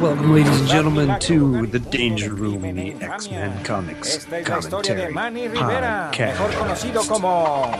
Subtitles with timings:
[0.00, 4.94] Welcome, ladies and gentlemen, to the Danger Room, the X-Men Comics Esta es la historia
[4.94, 6.58] de Commentary Manny Rivera, mejor Podcast.
[6.58, 7.70] conocido como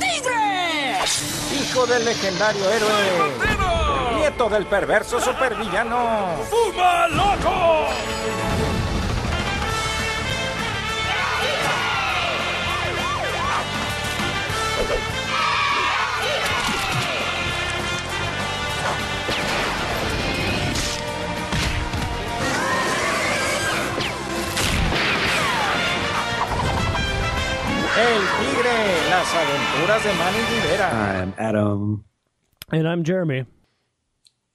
[0.00, 0.98] ¡Tigre!
[1.60, 6.26] hijo del legendario héroe, nieto del perverso supervillano.
[6.50, 7.86] ¡Fuma loco!
[27.94, 30.90] El tigre, las aventuras de Manny Rivera.
[31.20, 32.04] I'm Adam,
[32.70, 33.44] And I'm Jeremy.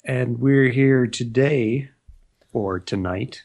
[0.04, 1.90] and we're here today,
[2.52, 3.44] or tonight,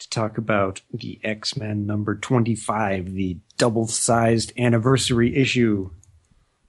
[0.00, 5.90] to talk about the X-Men number 25, the double-sized anniversary issue.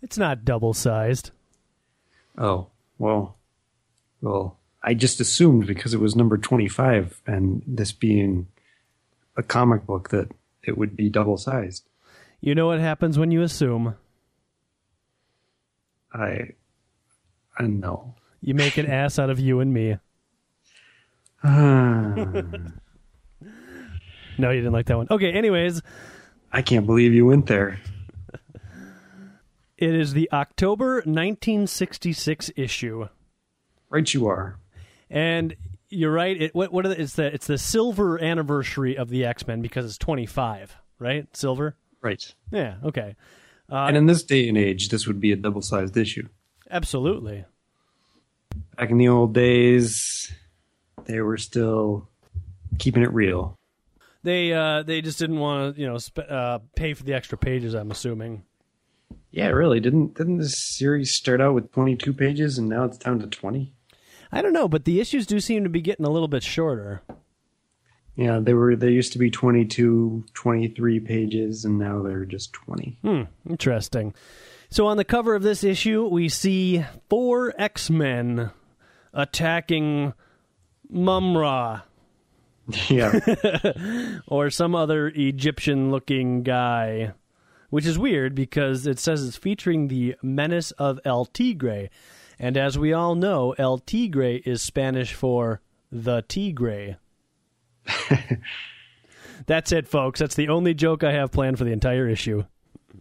[0.01, 1.31] It's not double sized.
[2.37, 2.67] Oh,
[2.97, 3.35] well,
[4.21, 8.47] well, I just assumed because it was number 25, and this being
[9.35, 10.31] a comic book that
[10.63, 11.83] it would be double-sized.
[12.43, 13.95] You know what happens when you assume.
[16.13, 16.49] I,
[17.57, 18.15] I know.
[18.41, 19.97] You make an ass out of you and me.
[24.35, 25.05] No, you didn't like that one.
[25.11, 25.83] Okay, anyways,
[26.51, 27.79] I can't believe you went there.
[29.77, 33.09] it is the October 1966 issue.
[33.91, 34.57] Right, you are.
[35.07, 35.55] And
[35.87, 36.41] you're right.
[36.41, 39.85] It what what are the, it's the it's the silver anniversary of the X-Men because
[39.85, 41.27] it's 25, right?
[41.37, 41.75] Silver?
[42.03, 42.33] Right.
[42.51, 43.15] Yeah, okay.
[43.69, 46.27] and in this day and age, this would be a double-sized issue.
[46.69, 47.45] Absolutely.
[48.77, 50.31] Back in the old days,
[51.05, 52.07] they were still
[52.77, 53.57] keeping it real.
[54.23, 57.37] They uh they just didn't want to, you know, sp- uh pay for the extra
[57.37, 58.43] pages, I'm assuming.
[59.31, 59.79] Yeah, really.
[59.79, 63.73] Didn't didn't this series start out with 22 pages and now it's down to 20?
[64.31, 67.01] I don't know, but the issues do seem to be getting a little bit shorter.
[68.15, 72.97] Yeah, they were they used to be 22, 23 pages and now they're just 20.
[73.01, 74.13] Hmm, interesting.
[74.69, 78.51] So on the cover of this issue, we see four X Men
[79.13, 80.13] attacking
[80.89, 81.81] Mumm-Ra
[82.89, 83.19] yeah.
[84.27, 87.13] or some other Egyptian looking guy,
[87.69, 91.89] which is weird because it says it's featuring the menace of El Tigre.
[92.39, 96.97] And as we all know, El Tigre is Spanish for the Tigre.
[99.45, 100.19] That's it, folks.
[100.19, 102.43] That's the only joke I have planned for the entire issue.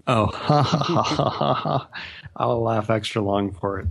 [0.07, 1.87] oh.
[2.37, 3.87] I'll laugh extra long for it.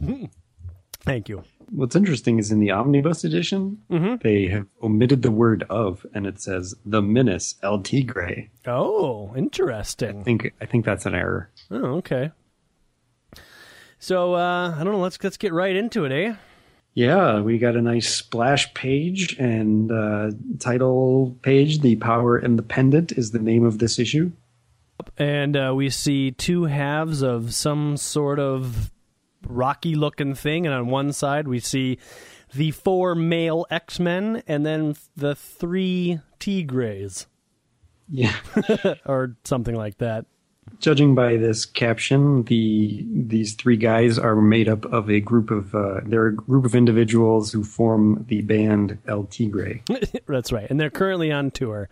[1.01, 1.43] Thank you.
[1.69, 3.77] What's interesting is in the omnibus edition,
[4.23, 8.49] they have omitted the word of, and it says the menace El Tigre.
[8.67, 10.19] Oh, interesting.
[10.19, 11.49] I think I think that's an error.
[11.69, 12.31] Oh, okay.
[13.99, 14.99] So uh, I don't know.
[14.99, 16.33] Let's let's get right into it, eh?
[16.93, 21.79] Yeah, we got a nice splash page and uh, title page.
[21.79, 24.31] The Power and the Pendant is the name of this issue.
[25.17, 28.91] And uh, we see two halves of some sort of
[29.47, 31.97] rocky-looking thing, and on one side we see
[32.53, 37.25] the four male X-Men, and then the three Tigres,
[38.09, 38.35] Yeah.
[39.05, 40.25] or something like that.
[40.79, 45.75] Judging by this caption, the these three guys are made up of a group of
[45.75, 49.81] uh, they're a group of individuals who form the band El Tigre.
[50.27, 50.69] That's right.
[50.69, 51.89] And they're currently on tour.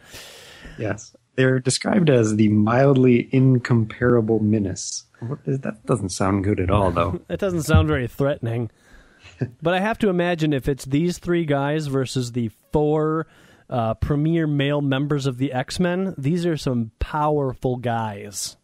[0.78, 5.06] Yes, they're described as the mildly incomparable menace.
[5.19, 7.22] What is, that doesn't sound good at all, though.
[7.28, 8.72] That doesn't sound very threatening.
[9.62, 13.28] but I have to imagine if it's these three guys versus the four
[13.69, 18.58] uh, premier male members of the X Men, these are some powerful guys.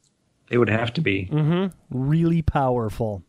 [0.49, 1.29] They would have to be.
[1.89, 3.23] Really powerful.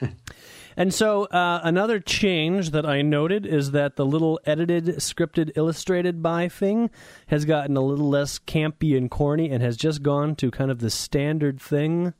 [0.76, 6.22] and so, uh, another change that I noted is that the little edited, scripted, illustrated
[6.22, 6.90] by thing
[7.28, 10.80] has gotten a little less campy and corny and has just gone to kind of
[10.80, 12.14] the standard thing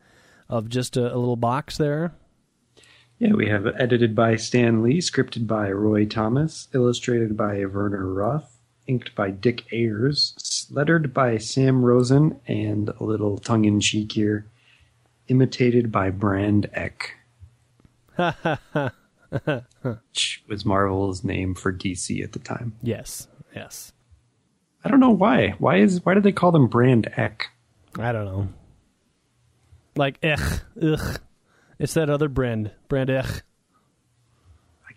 [0.48, 2.14] of just a, a little box there.
[3.18, 8.57] Yeah, we have edited by Stan Lee, scripted by Roy Thomas, illustrated by Werner Roth,
[8.88, 14.46] inked by Dick Ayers, lettered by Sam Rosen, and a little tongue in cheek here,
[15.28, 17.14] imitated by Brand Eck.
[19.82, 22.74] which was Marvel's name for DC at the time.
[22.82, 23.92] Yes, yes.
[24.84, 25.54] I don't know why.
[25.58, 27.48] Why is why did they call them Brand Eck?
[27.98, 28.48] I don't know.
[29.96, 30.40] Like ech,
[30.80, 31.20] ugh.
[31.78, 33.42] It's that other brand, brand ech.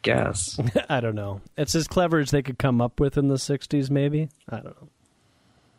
[0.02, 0.60] I guess.
[0.90, 1.42] I don't know.
[1.58, 4.30] It's as clever as they could come up with in the '60s, maybe.
[4.50, 4.90] I don't know.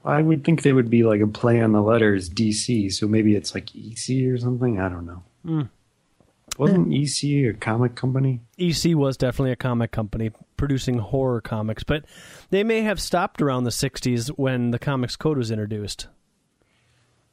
[0.04, 3.36] I would think they would be like a play on the letters DC, so maybe
[3.36, 4.80] it's like EC or something.
[4.80, 5.22] I don't know.
[5.44, 5.62] Hmm.
[6.58, 8.40] Wasn't EC a comic company?
[8.58, 12.04] EC was definitely a comic company producing horror comics, but
[12.50, 16.08] they may have stopped around the 60s when the Comics Code was introduced.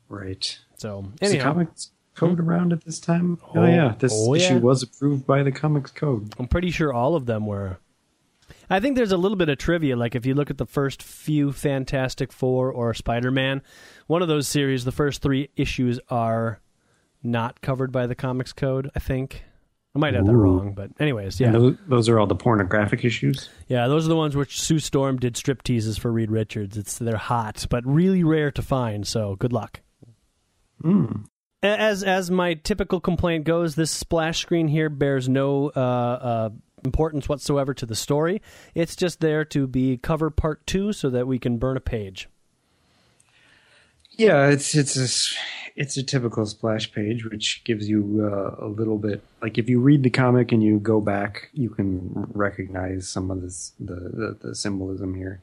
[0.07, 0.57] Right.
[0.77, 3.39] So, Is the Comics Code around at this time?
[3.55, 3.95] Oh, Oh, yeah.
[3.97, 4.59] This oh, issue yeah.
[4.59, 6.33] was approved by the Comics Code.
[6.37, 7.79] I'm pretty sure all of them were.
[8.69, 9.95] I think there's a little bit of trivia.
[9.95, 13.61] Like if you look at the first few Fantastic Four or Spider Man,
[14.07, 16.59] one of those series, the first three issues are
[17.23, 18.91] not covered by the Comics Code.
[18.95, 19.43] I think
[19.95, 23.49] I might have that wrong, but anyways, yeah, those, those are all the pornographic issues.
[23.67, 26.77] yeah, those are the ones which Sue Storm did strip teases for Reed Richards.
[26.77, 29.07] It's they're hot, but really rare to find.
[29.07, 29.81] So good luck.
[30.81, 31.23] Hmm.
[31.61, 36.49] As as my typical complaint goes, this splash screen here bears no uh, uh,
[36.85, 38.41] importance whatsoever to the story.
[38.73, 42.29] It's just there to be cover part two, so that we can burn a page.
[44.11, 45.35] Yeah, it's it's a
[45.75, 49.81] it's a typical splash page, which gives you uh, a little bit like if you
[49.81, 54.37] read the comic and you go back, you can recognize some of this the the,
[54.41, 55.41] the symbolism here.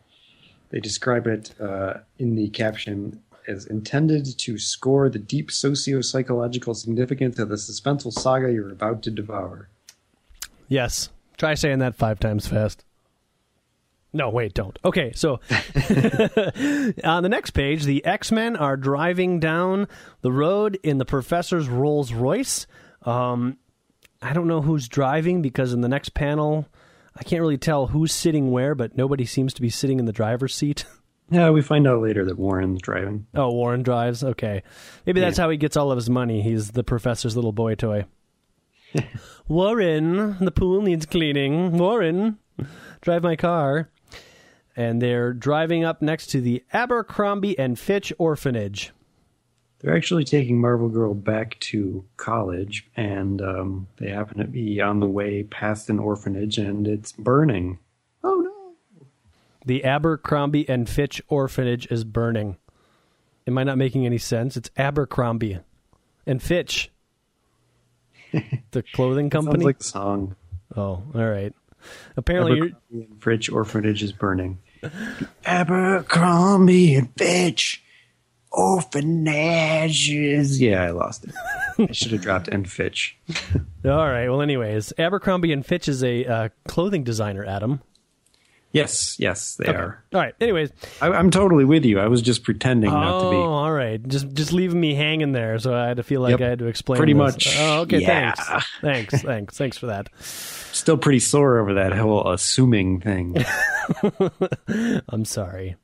[0.70, 7.38] They describe it uh, in the caption as intended to score the deep socio-psychological significance
[7.38, 9.68] of the suspenseful saga you're about to devour.
[10.68, 12.84] Yes, try saying that five times fast.
[14.12, 14.78] No, wait, don't.
[14.84, 15.40] Okay, so
[17.04, 19.88] on the next page, the X Men are driving down
[20.22, 22.66] the road in the professor's Rolls Royce.
[23.02, 23.58] Um,
[24.22, 26.66] I don't know who's driving because in the next panel,
[27.14, 30.12] I can't really tell who's sitting where, but nobody seems to be sitting in the
[30.12, 30.84] driver's seat.
[31.30, 33.26] Yeah, we find out later that Warren's driving.
[33.34, 34.22] Oh, Warren drives.
[34.22, 34.62] Okay,
[35.06, 35.44] maybe that's Yeah.
[35.44, 36.40] how he gets all of his money.
[36.42, 38.04] He's the professor's little boy toy.
[39.48, 41.76] Warren, the pool needs cleaning.
[41.78, 42.38] Warren,
[43.00, 43.90] drive my car.
[44.78, 48.92] And they're driving up next to the Abercrombie and Fitch orphanage.
[49.78, 55.00] They're actually taking Marvel Girl back to college, and um, they happen to be on
[55.00, 57.78] the way past an orphanage, and it's burning.
[59.66, 62.56] The Abercrombie and Fitch orphanage is burning.
[63.48, 64.56] Am I not making any sense?
[64.56, 65.58] It's Abercrombie
[66.24, 66.90] and Fitch,
[68.70, 69.56] the clothing company?
[69.56, 70.36] Sounds like a song.
[70.76, 71.52] oh, all right.
[72.16, 74.58] Apparently, you're, Abercrombie and Fitch orphanage is burning.
[75.44, 77.82] Abercrombie and Fitch
[78.52, 80.60] orphanages.
[80.60, 81.34] Yeah, I lost it.
[81.78, 83.16] I should have dropped and Fitch.
[83.84, 84.28] All right.
[84.28, 87.44] Well, anyways, Abercrombie and Fitch is a uh, clothing designer.
[87.44, 87.80] Adam.
[88.76, 90.04] Yes, yes, they are.
[90.12, 90.34] All right.
[90.40, 90.70] Anyways,
[91.00, 91.98] I, I'm totally with you.
[91.98, 93.36] I was just pretending not to be.
[93.36, 93.46] oh, be.
[93.46, 94.06] all right.
[94.06, 96.40] Just just leaving me hanging there, so I had to feel like Yep.
[96.40, 96.98] I had to explain.
[96.98, 97.18] Pretty this.
[97.18, 97.56] much.
[97.58, 98.00] Oh, okay.
[98.00, 98.34] Yeah.
[98.34, 98.66] Thanks.
[98.82, 99.22] Thanks.
[99.22, 99.56] Thanks.
[99.56, 100.10] Thanks for that.
[100.20, 103.36] Still pretty sore over that whole assuming thing.
[105.08, 105.76] I'm sorry.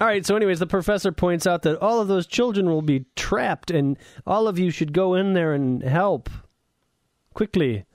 [0.00, 0.26] all right.
[0.26, 3.96] So, anyways, the professor points out that all of those children will be trapped, and
[4.26, 6.28] all of you should go in there and help
[7.34, 7.86] quickly.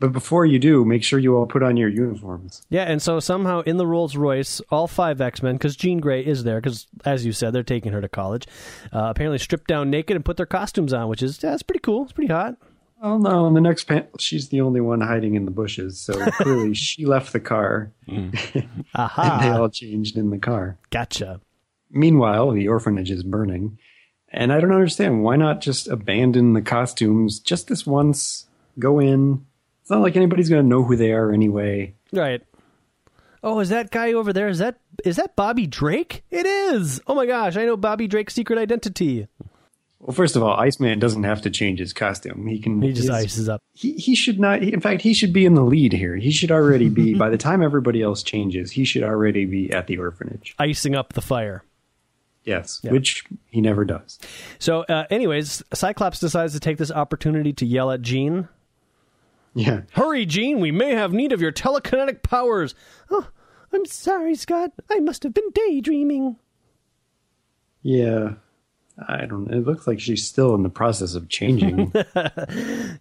[0.00, 2.62] But before you do, make sure you all put on your uniforms.
[2.70, 6.24] Yeah, and so somehow in the Rolls Royce, all five X Men, because Jean Grey
[6.24, 8.46] is there, because as you said, they're taking her to college.
[8.92, 12.04] Uh, apparently, stripped down naked and put their costumes on, which is that's pretty cool.
[12.04, 12.56] It's pretty hot.
[13.02, 13.46] Oh no!
[13.46, 17.04] In the next panel, she's the only one hiding in the bushes, so clearly she
[17.04, 18.32] left the car, and
[18.94, 20.78] they all changed in the car.
[20.88, 21.42] Gotcha.
[21.90, 23.78] Meanwhile, the orphanage is burning,
[24.32, 28.46] and I don't understand why not just abandon the costumes just this once.
[28.78, 29.44] Go in.
[29.90, 31.96] It's not like anybody's going to know who they are anyway.
[32.12, 32.42] Right.
[33.42, 34.46] Oh, is that guy over there?
[34.46, 36.22] Is that is that Bobby Drake?
[36.30, 37.00] It is.
[37.08, 39.26] Oh my gosh, I know Bobby Drake's secret identity.
[39.98, 42.46] Well, first of all, Iceman doesn't have to change his costume.
[42.46, 42.80] He can.
[42.80, 43.62] He just his- ices up.
[43.72, 44.62] He, he should not.
[44.62, 46.14] In fact, he should be in the lead here.
[46.14, 47.14] He should already be.
[47.14, 50.54] by the time everybody else changes, he should already be at the orphanage.
[50.60, 51.64] icing up the fire.
[52.44, 54.20] Yes, which he never does.
[54.60, 58.46] So, uh, anyways, Cyclops decides to take this opportunity to yell at Jean.
[59.54, 59.82] Yeah.
[59.92, 60.60] Hurry, Jean!
[60.60, 62.74] We may have need of your telekinetic powers.
[63.10, 63.28] Oh,
[63.72, 64.72] I'm sorry, Scott.
[64.90, 66.36] I must have been daydreaming.
[67.82, 68.34] Yeah.
[69.08, 69.50] I don't.
[69.50, 71.92] It looks like she's still in the process of changing.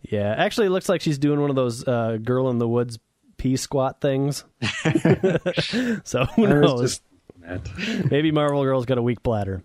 [0.04, 2.98] Yeah, actually, it looks like she's doing one of those uh, girl in the woods
[3.38, 4.44] pea squat things.
[6.04, 6.82] so who knows?
[6.82, 7.04] just
[7.42, 8.10] that.
[8.10, 9.64] Maybe Marvel Girl's got a weak bladder.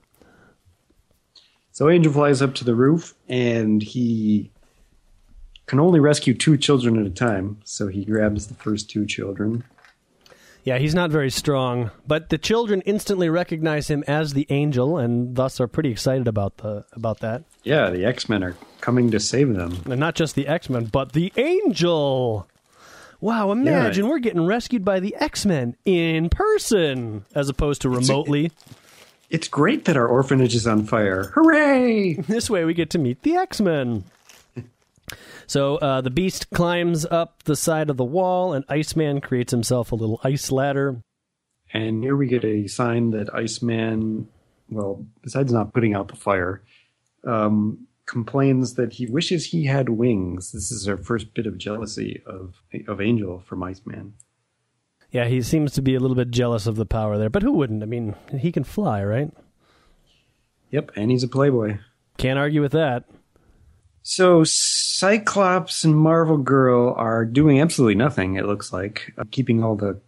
[1.73, 4.51] So Angel flies up to the roof and he
[5.67, 7.61] can only rescue two children at a time.
[7.65, 9.65] So he grabs the first two children.
[10.65, 15.37] Yeah, he's not very strong, but the children instantly recognize him as the angel, and
[15.37, 17.45] thus are pretty excited about the about that.
[17.65, 19.83] Yeah, the X Men are coming to save them.
[19.85, 22.49] And not just the X Men, but the angel.
[23.21, 23.53] Wow!
[23.53, 28.51] Imagine we're getting rescued by the X Men in person, as opposed to remotely.
[29.29, 31.25] It's great that our orphanage is on fire.
[31.35, 32.15] Hooray!
[32.27, 34.05] This way we get to meet the X Men.
[35.47, 39.93] So uh, the beast climbs up the side of the wall, and Iceman creates himself
[39.93, 41.03] a little ice ladder.
[41.73, 44.29] And here we get a sign that Iceman,
[44.71, 46.63] well, besides not putting out the fire,
[47.25, 50.53] um, complains that he wishes he had wings.
[50.53, 52.55] This is our first bit of jealousy of
[52.87, 54.15] of Angel from Iceman.
[55.11, 57.53] Yeah, he seems to be a little bit jealous of the power there, but who
[57.53, 57.83] wouldn't?
[57.83, 59.31] I mean, he can fly, right?
[60.71, 61.79] Yep, and he's a playboy.
[62.19, 63.05] Can't argue with that.
[64.07, 68.37] So Cyclops and Marvel Girl are doing absolutely nothing.
[68.37, 70.01] It looks like uh, keeping all the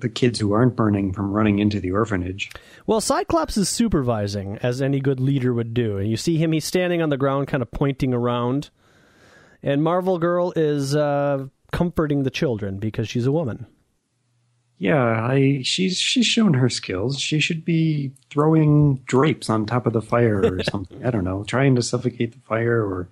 [0.00, 2.50] the kids who aren't burning from running into the orphanage.
[2.86, 5.98] Well, Cyclops is supervising, as any good leader would do.
[5.98, 8.70] And you see him; he's standing on the ground, kind of pointing around.
[9.62, 13.66] And Marvel Girl is uh, comforting the children because she's a woman.
[14.78, 17.18] Yeah, I she's she's shown her skills.
[17.18, 21.04] She should be throwing drapes on top of the fire or something.
[21.04, 23.08] I don't know, trying to suffocate the fire or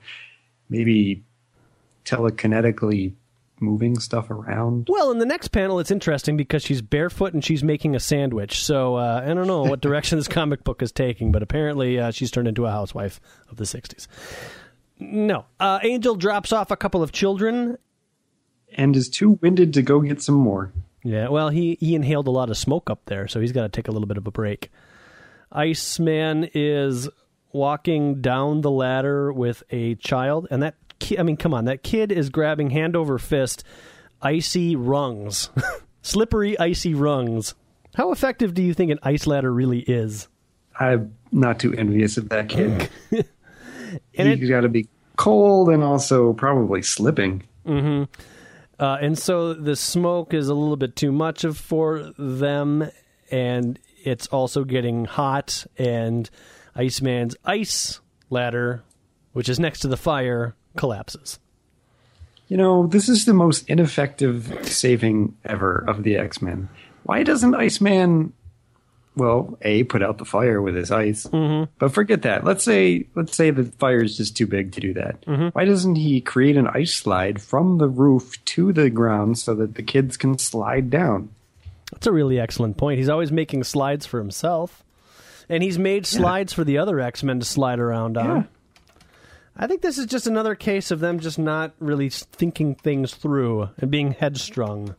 [0.69, 1.25] maybe
[2.05, 3.15] telekinetically
[3.61, 4.87] moving stuff around.
[4.91, 8.63] Well, in the next panel, it's interesting because she's barefoot and she's making a sandwich.
[8.63, 12.11] So uh, I don't know what direction this comic book is taking, but apparently uh,
[12.11, 13.21] she's turned into a housewife
[13.51, 14.07] of the 60s.
[14.99, 15.47] No.
[15.59, 17.79] Uh, Angel drops off a couple of children.
[18.77, 20.73] And is too winded to go get some more.
[21.07, 23.69] Yeah, well, he, he inhaled a lot of smoke up there, so he's got to
[23.69, 24.71] take a little bit of a break.
[25.53, 27.09] Iceman is
[27.53, 31.83] walking down the ladder with a child, and that kid, I mean, come on, that
[31.83, 33.63] kid is grabbing hand over fist
[34.21, 35.51] icy rungs,
[36.03, 37.55] slippery, icy rungs.
[37.95, 40.29] How effective do you think an ice ladder really is?
[40.79, 42.91] I'm not too envious of that kid.
[44.17, 47.45] And He's got to be cold and also probably slipping.
[47.67, 48.05] Mm-hmm.
[48.79, 52.91] Uh, and so the smoke is a little bit too much of for them,
[53.31, 55.67] and it's also getting hot.
[55.79, 56.29] And
[56.75, 58.83] Iceman's ice ladder,
[59.33, 61.39] which is next to the fire, collapses.
[62.49, 66.69] You know, this is the most ineffective saving ever of the X Men.
[67.03, 68.33] Why doesn't Iceman,
[69.17, 71.27] well, a put out the fire with his ice?
[71.27, 71.73] Mm-hmm.
[71.79, 72.45] But forget that.
[72.45, 75.25] Let's say let's say the fire is just too big to do that.
[75.55, 79.75] Why doesn't he create an ice slide from the roof to the ground so that
[79.75, 81.31] the kids can slide down?
[81.93, 82.99] That's a really excellent point.
[82.99, 84.85] He's always making slides for himself,
[85.49, 88.37] and he's made slides for the other X Men to slide around on.
[88.37, 88.43] Yeah.
[89.59, 93.71] I think this is just another case of them just not really thinking things through
[93.79, 94.95] and being headstrong.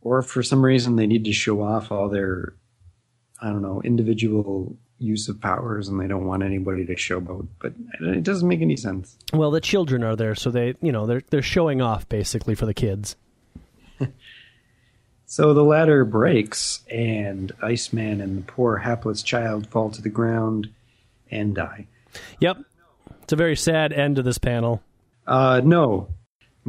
[0.00, 2.54] Or for some reason they need to show off all their,
[3.40, 7.46] I don't know, individual use of powers and they don't want anybody to showboat.
[7.60, 9.16] But it doesn't make any sense.
[9.32, 12.66] Well, the children are there, so they, you know, they're they're showing off basically for
[12.66, 13.16] the kids.
[15.30, 20.70] So the ladder breaks, and Iceman and the poor hapless child fall to the ground
[21.30, 21.86] and die.
[22.40, 22.56] Yep,
[23.22, 24.82] it's a very sad end to this panel.
[25.26, 26.08] Uh, no,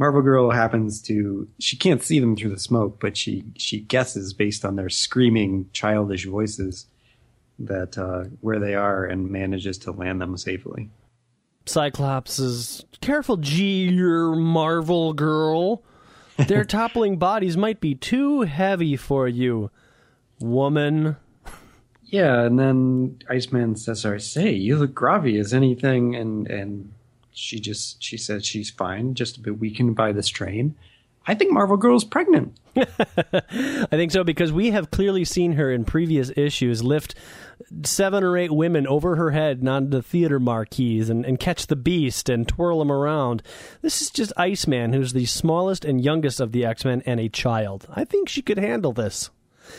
[0.00, 1.46] Marvel Girl happens to.
[1.58, 5.68] She can't see them through the smoke, but she she guesses based on their screaming
[5.74, 6.86] childish voices
[7.58, 10.88] that uh, where they are, and manages to land them safely.
[11.66, 15.84] Cyclops is careful, G, your Marvel girl.
[16.38, 19.70] Their toppling bodies might be too heavy for you,
[20.40, 21.16] woman.
[22.04, 26.94] Yeah, and then Iceman says, "I say, you look groggy as anything," and and
[27.32, 30.74] she just she says she's fine, just a bit weakened by the strain.
[31.26, 32.58] I think Marvel Girl's pregnant.
[32.76, 37.14] I think so because we have clearly seen her in previous issues lift
[37.84, 41.76] seven or eight women over her head onto the theater marquees and, and catch the
[41.76, 43.42] beast and twirl him around.
[43.82, 47.28] This is just Iceman, who's the smallest and youngest of the X Men and a
[47.28, 47.86] child.
[47.94, 49.30] I think she could handle this.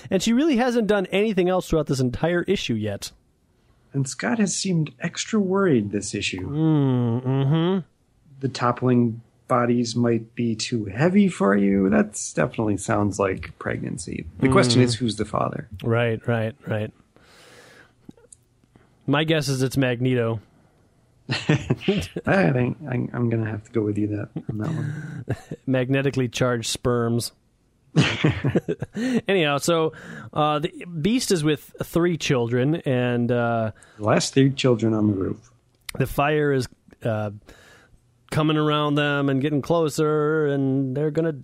[0.09, 3.11] And she really hasn't done anything else throughout this entire issue yet.
[3.93, 6.49] And Scott has seemed extra worried this issue.
[6.49, 7.79] Mm-hmm.
[8.39, 11.89] The toppling bodies might be too heavy for you.
[11.89, 14.25] That definitely sounds like pregnancy.
[14.39, 15.67] The question is, who's the father?
[15.83, 16.91] Right, right, right.
[19.05, 20.39] My guess is it's Magneto.
[21.29, 25.25] I think I'm, I'm going to have to go with you that on that one.
[25.65, 27.33] magnetically charged sperms.
[29.27, 29.93] Anyhow, so
[30.33, 35.51] uh, the Beast is with three children, and uh, last three children on the roof.
[35.97, 36.67] the fire is
[37.03, 37.31] uh,
[38.31, 41.35] coming around them and getting closer, and they're gonna.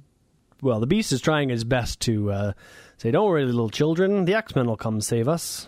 [0.62, 2.54] Well, the Beast is trying his best to uh,
[2.98, 4.25] say, "Don't worry, little children.
[4.25, 5.68] The X Men will come save us."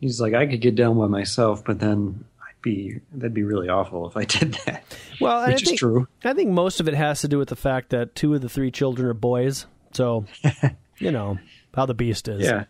[0.00, 2.24] He's like, I could get down by myself, but then
[2.62, 4.84] be that'd be really awful if I did that.
[5.20, 6.08] Well, Which I is think, true.
[6.24, 8.48] I think most of it has to do with the fact that two of the
[8.48, 9.66] three children are boys.
[9.92, 10.26] So,
[10.98, 11.38] you know
[11.74, 12.42] how the Beast is.
[12.42, 12.64] Yeah,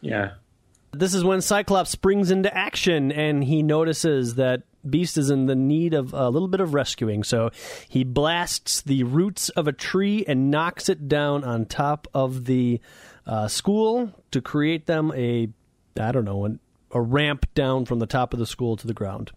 [0.00, 0.32] yeah.
[0.92, 5.54] This is when Cyclops springs into action and he notices that beast is in the
[5.54, 7.22] need of a little bit of rescuing.
[7.22, 7.50] So
[7.88, 12.80] he blasts the roots of a tree and knocks it down on top of the
[13.26, 15.48] uh, school to create them a,
[15.98, 16.60] I don't know, an,
[16.92, 19.30] a ramp down from the top of the school to the ground.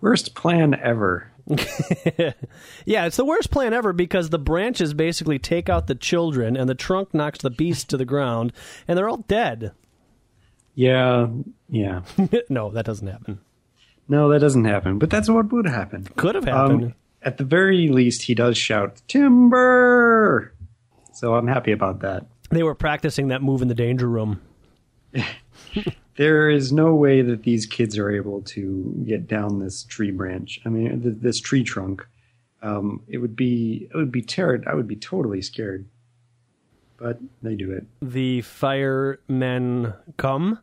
[0.00, 1.30] Worst plan ever.
[2.84, 6.68] Yeah, it's the worst plan ever because the branches basically take out the children and
[6.68, 8.52] the trunk knocks the beast to the ground
[8.88, 9.72] and they're all dead.
[10.74, 11.28] Yeah,
[11.68, 12.02] yeah.
[12.48, 13.40] no, that doesn't happen.
[14.08, 14.98] No, that doesn't happen.
[14.98, 16.04] But that's what would happen.
[16.16, 16.84] Could have happened.
[16.84, 20.52] Um, at the very least, he does shout "timber,"
[21.12, 22.26] so I'm happy about that.
[22.50, 24.40] they were practicing that move in the danger room.
[26.16, 30.60] There is no way that these kids are able to get down this tree branch.
[30.64, 32.06] I mean, th- this tree trunk.
[32.62, 34.68] Um, it would be it would be terrible.
[34.68, 35.86] I would be totally scared.
[36.96, 37.86] But they do it.
[38.00, 40.60] The firemen come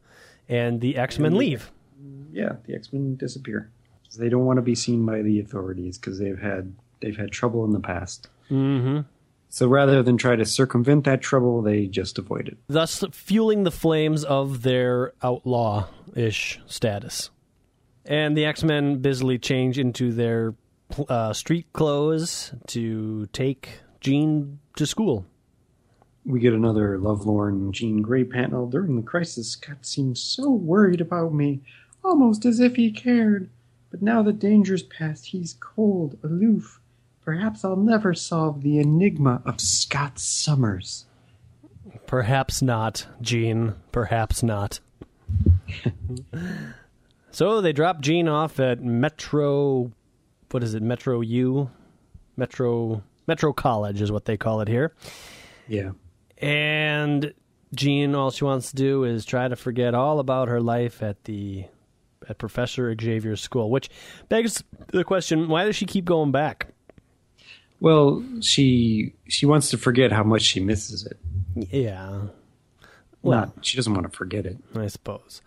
[0.47, 1.71] and the X Men leave.
[2.31, 3.69] Yeah, the X Men disappear.
[4.17, 7.65] They don't want to be seen by the authorities because they've had they've had trouble
[7.65, 8.27] in the past.
[8.47, 9.01] hmm
[9.49, 12.57] So rather than try to circumvent that trouble, they just avoid it.
[12.67, 17.31] Thus, fueling the flames of their outlaw ish status.
[18.05, 20.53] And the X Men busily change into their
[21.07, 25.25] uh, street clothes to take Jean to school.
[26.25, 28.67] We get another lovelorn Jean Grey panel.
[28.67, 31.61] During the crisis, Scott seems so worried about me,
[32.03, 33.49] almost as if he cared.
[33.89, 36.79] But now the danger's past, he's cold, aloof.
[37.23, 41.05] Perhaps I'll never solve the enigma of Scott Summers.
[42.07, 43.75] Perhaps not, Jean.
[43.91, 44.79] Perhaps not.
[47.31, 49.91] so they drop Jean off at Metro.
[50.51, 50.81] What is it?
[50.81, 51.69] Metro U?
[52.35, 53.03] Metro.
[53.27, 54.95] Metro College is what they call it here.
[55.67, 55.91] Yeah.
[56.39, 57.33] And
[57.75, 61.25] Jean, all she wants to do is try to forget all about her life at
[61.25, 61.65] the
[62.27, 63.89] at Professor Xavier's school, which
[64.29, 66.73] begs the question: Why does she keep going back?
[67.79, 71.17] Well, she she wants to forget how much she misses it.
[71.71, 72.21] Yeah,
[73.21, 74.57] Well- Not she doesn't want to forget it.
[74.75, 75.41] I suppose.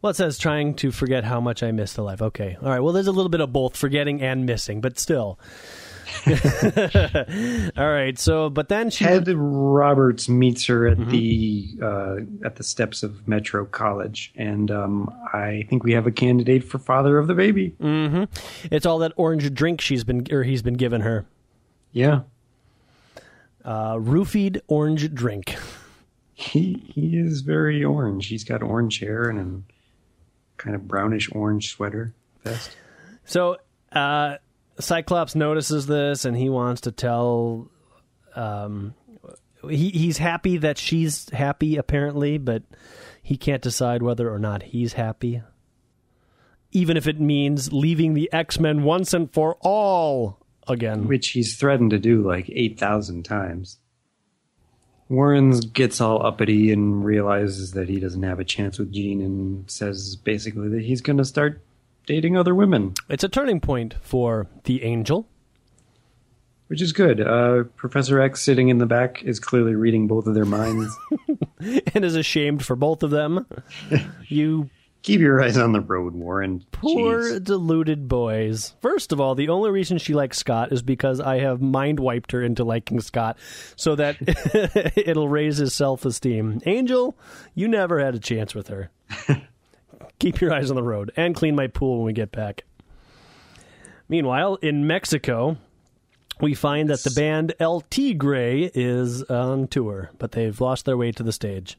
[0.00, 2.22] Well, it says trying to forget how much I missed the life.
[2.22, 2.78] Okay, all right.
[2.80, 5.38] Well, there's a little bit of both forgetting and missing, but still.
[6.26, 6.32] all
[7.90, 8.14] right.
[8.18, 9.04] So, but then she.
[9.04, 11.10] Ted Roberts meets her at Mm-hmm.
[11.10, 16.10] the uh, at the steps of Metro College, and um, I think we have a
[16.12, 17.74] candidate for father of the baby.
[17.80, 18.24] Mm-hmm.
[18.72, 21.26] It's all that orange drink she's been or he's been giving her.
[21.98, 22.20] Yeah,
[23.64, 25.56] Uh, roofied orange drink.
[26.34, 28.26] he he is very orange.
[28.28, 29.64] He's got orange hair and
[30.58, 32.76] a kind of brownish orange sweater vest.
[33.24, 33.56] So
[33.92, 34.36] uh,
[34.78, 37.68] Cyclops notices this, and he wants to tell.
[38.36, 38.94] Um,
[39.68, 42.62] he he's happy that she's happy, apparently, but
[43.22, 45.42] he can't decide whether or not he's happy.
[46.70, 50.38] Even if it means leaving the X Men once and for all
[50.70, 51.06] again.
[51.08, 53.78] which he's threatened to do like 8,000 times.
[55.08, 59.70] Warren gets all uppity and realizes that he doesn't have a chance with Jean and
[59.70, 61.62] says basically that he's going to start
[62.06, 65.26] dating other women, It's a turning point for the Angel.
[66.68, 67.20] which is good.
[67.20, 70.94] Uh, Professor X sitting in the back is clearly reading both of their minds.
[71.94, 73.46] and is ashamed for both of them.
[74.28, 74.68] you
[75.02, 76.64] Keep your eyes on the road, Warren.
[76.72, 77.44] poor Jeez.
[77.44, 78.74] deluded boys.
[78.82, 82.32] First of all, the only reason she likes Scott is because I have mind wiped
[82.32, 83.38] her into liking Scott
[83.76, 84.16] so that
[84.96, 86.60] it'll raise his self esteem.
[86.66, 87.16] Angel,
[87.54, 88.90] you never had a chance with her.
[90.18, 92.64] Keep your eyes on the road and clean my pool when we get back.
[94.08, 95.58] Meanwhile, in Mexico,
[96.40, 101.12] we find that the band El Tigre is on tour, but they've lost their way
[101.12, 101.78] to the stage.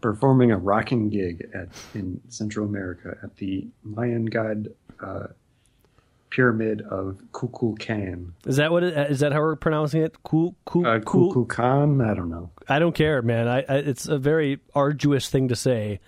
[0.00, 4.68] Performing a rocking gig at in Central America at the Mayan god
[5.00, 5.28] uh,
[6.30, 8.32] pyramid of Kukulkan.
[8.46, 10.22] Is that what it, is that how we're pronouncing it?
[10.22, 11.46] Cool, Uh, cool.
[11.50, 12.50] I don't know.
[12.68, 13.48] I don't care, man.
[13.48, 16.00] I, I it's a very arduous thing to say.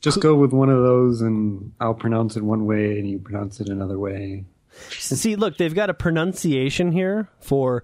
[0.00, 3.60] Just go with one of those, and I'll pronounce it one way, and you pronounce
[3.60, 4.44] it another way.
[4.90, 7.82] See, look, they've got a pronunciation here for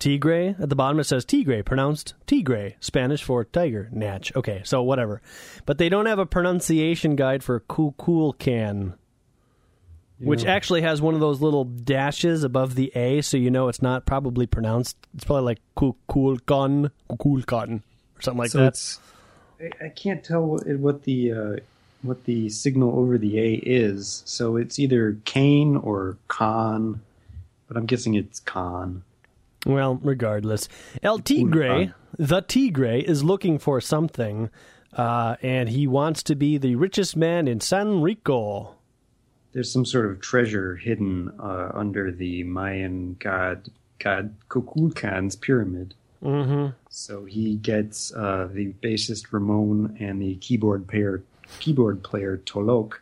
[0.00, 0.56] tigre.
[0.58, 4.34] At the bottom it says tigre, pronounced tigre, Spanish for tiger, natch.
[4.34, 5.22] Okay, so whatever.
[5.66, 8.94] But they don't have a pronunciation guide for Kukulkan,
[10.18, 13.82] which actually has one of those little dashes above the A, so you know it's
[13.82, 14.96] not probably pronounced.
[15.14, 17.82] It's probably like Kukulkan, Kukulkan,
[18.18, 18.98] or something like so that.
[19.60, 21.56] I, I can't tell what, the uh,
[22.02, 24.22] what the signal over the A is.
[24.24, 27.00] So it's either Kane or Khan,
[27.68, 29.02] but I'm guessing it's Khan.
[29.66, 30.68] Well, regardless,
[31.02, 34.50] El Tigre, the Tigre, is looking for something,
[34.94, 38.76] uh, and he wants to be the richest man in San Rico.
[39.52, 43.68] there's some sort of treasure hidden uh, under the Mayan god
[43.98, 45.94] god Kukulkan's pyramid.
[46.22, 46.74] Mm-hmm.
[46.88, 51.22] So he gets uh, the bassist Ramon and the keyboard player
[51.58, 52.94] keyboard player Tolok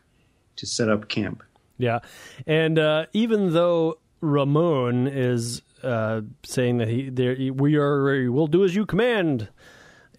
[0.57, 1.43] to set up camp.
[1.79, 2.01] Yeah,
[2.47, 8.65] and uh, even though Ramon is uh, saying that he, there, we are, we'll do
[8.65, 9.49] as you command,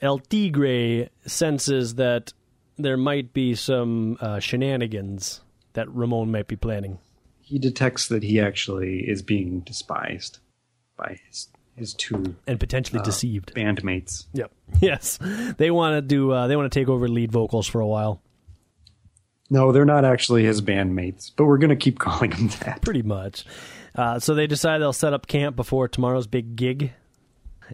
[0.02, 2.34] El Tigre senses that
[2.78, 5.42] there might be some uh, shenanigans
[5.74, 7.00] that Ramon might be planning.
[7.42, 10.40] He detects that he actually is being despised
[10.96, 14.26] by his his two and potentially deceived bandmates.
[14.34, 14.52] Yep.
[14.82, 15.18] Yes,
[15.58, 16.32] they want to do.
[16.32, 18.22] Uh, they want to take over lead vocals for a while.
[19.50, 22.82] No, they're not actually his bandmates, but we're going to keep calling them that.
[22.82, 23.46] Pretty much.
[23.96, 26.94] Uh, so they decide they'll set up camp before tomorrow's big gig.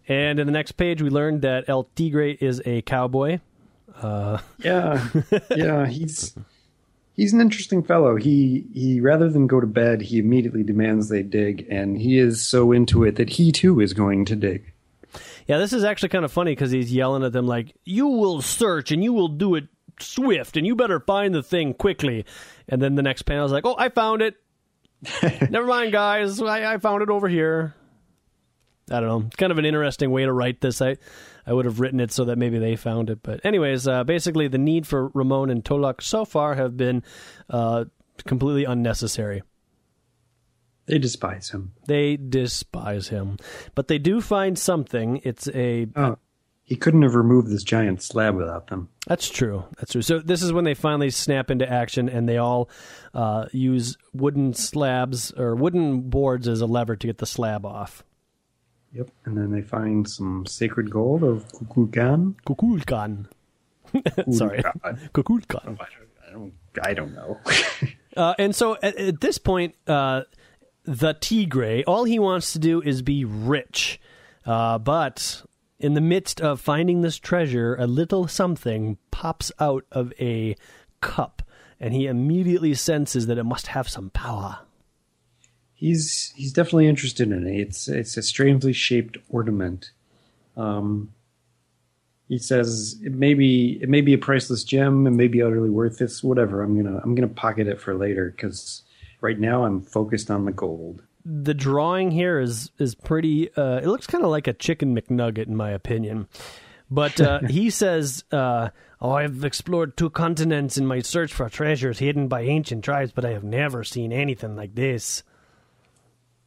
[0.07, 3.39] And in the next page, we learned that El Tigre is a cowboy.
[4.01, 5.07] Uh, Yeah,
[5.55, 6.35] yeah, he's
[7.15, 8.15] he's an interesting fellow.
[8.17, 12.45] He he rather than go to bed, he immediately demands they dig, and he is
[12.45, 14.71] so into it that he too is going to dig.
[15.47, 18.41] yeah, this is actually kind of funny because he's yelling at them like, "You will
[18.41, 19.67] search and you will do it
[19.99, 22.25] swift, and you better find the thing quickly."
[22.67, 24.35] And then the next panel is like, "Oh, I found it.
[25.49, 26.41] Never mind, guys.
[26.41, 27.75] I, I found it over here."
[28.89, 29.23] I don't know.
[29.25, 30.79] It's kind of an interesting way to write this.
[30.79, 30.97] I,
[31.47, 33.23] I would have written it so that maybe they found it.
[33.23, 37.03] But anyways, uh, basically the need for Ramon and Tolak so far have been
[37.49, 37.85] uh,
[38.25, 39.41] completely unnecessary.
[40.85, 41.73] They despise him.
[41.87, 43.37] They despise him,
[43.73, 45.19] but they do find something.
[45.23, 46.17] It's a Oh,
[46.65, 48.89] he couldn't have removed this giant slab without them.
[49.05, 49.65] That's true.
[49.77, 50.01] That's true.
[50.01, 52.69] So this is when they finally snap into action, and they all
[53.13, 58.03] uh, use wooden slabs or wooden boards as a lever to get the slab off.
[58.93, 59.09] Yep.
[59.25, 62.35] And then they find some sacred gold of Kukulkan.
[62.47, 63.27] Kukulkan.
[64.35, 64.63] Sorry.
[65.13, 65.77] Kukulkan.
[65.79, 66.53] I don't.
[66.81, 67.39] I don't know.
[68.15, 70.21] Uh, and so at, at this point, uh,
[70.85, 73.99] the Tigre, all he wants to do is be rich.
[74.45, 75.43] Uh, but
[75.85, 80.55] in the midst of finding this treasure, a little something pops out of a
[80.99, 81.43] cup,
[81.79, 84.59] and he immediately senses that it must have some power.
[85.75, 87.59] he's he's definitely interested in it.
[87.59, 89.91] It's it's a strangely shaped ornament.
[90.57, 91.13] Um,
[92.27, 95.69] he says it may be it may be a priceless gem, it may be utterly
[95.69, 96.23] worthless.
[96.23, 96.63] Whatever.
[96.63, 98.81] I'm gonna I'm gonna pocket it for later because
[99.21, 101.03] right now I'm focused on the gold.
[101.25, 103.51] The drawing here is is pretty.
[103.55, 106.27] Uh, it looks kind of like a chicken McNugget, in my opinion.
[106.89, 108.69] But uh, he says, uh,
[109.01, 113.25] "Oh, I've explored two continents in my search for treasures hidden by ancient tribes, but
[113.25, 115.23] I have never seen anything like this."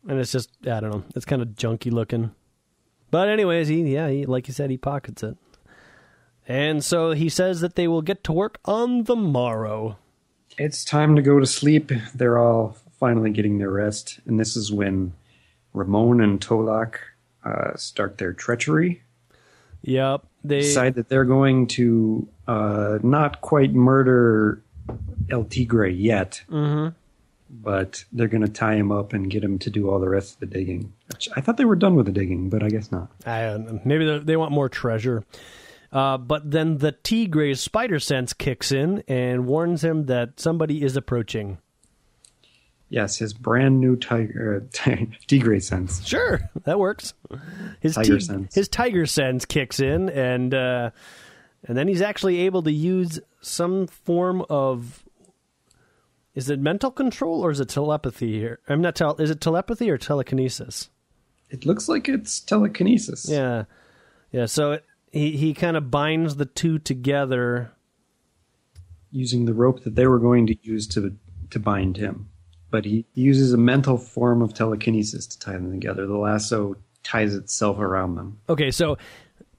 [0.08, 2.30] And it's just, I don't know, it's kind of junky looking.
[3.10, 5.36] But anyways, he yeah, he, like you said, he pockets it.
[6.46, 9.98] And so he says that they will get to work on the morrow.
[10.56, 11.92] It's time to go to sleep.
[12.14, 15.12] They're all finally getting their rest, and this is when
[15.74, 16.94] Ramon and Tolak
[17.44, 19.02] uh, start their treachery.
[19.82, 24.60] Yep, they decide that they're going to uh, not quite murder
[25.30, 26.42] El Tigre yet,
[27.50, 30.34] but they're going to tie him up and get him to do all the rest
[30.34, 30.92] of the digging.
[31.12, 33.08] Which I thought they were done with the digging, but I guess not.
[33.24, 33.56] I.
[33.84, 35.24] Maybe they- they want more treasure.
[35.90, 40.96] Uh, but then the Tigre's spider sense kicks in and warns him that somebody is
[40.96, 41.56] approaching.
[42.90, 46.06] Yes, his brand new tiger uh, sense.
[46.06, 47.12] Sure, that works.
[47.80, 48.54] His Tiger tig- sense.
[48.54, 50.90] his tiger sense kicks in, and uh,
[51.64, 55.04] and then he's actually able to use some form of.
[56.34, 58.60] Is it mental control or is it telepathy here?
[58.68, 60.88] I'm not tel- Is it telepathy or telekinesis?
[61.50, 63.28] It looks like it's telekinesis.
[63.28, 63.64] Yeah,
[64.30, 64.46] yeah.
[64.46, 67.72] So it, he he kind of binds the two together.
[69.10, 71.16] using the rope that they were going to use to
[71.50, 72.28] to bind him.
[72.70, 76.06] But he uses a mental form of telekinesis to tie them together.
[76.06, 78.38] The lasso ties itself around them.
[78.48, 78.98] Okay, so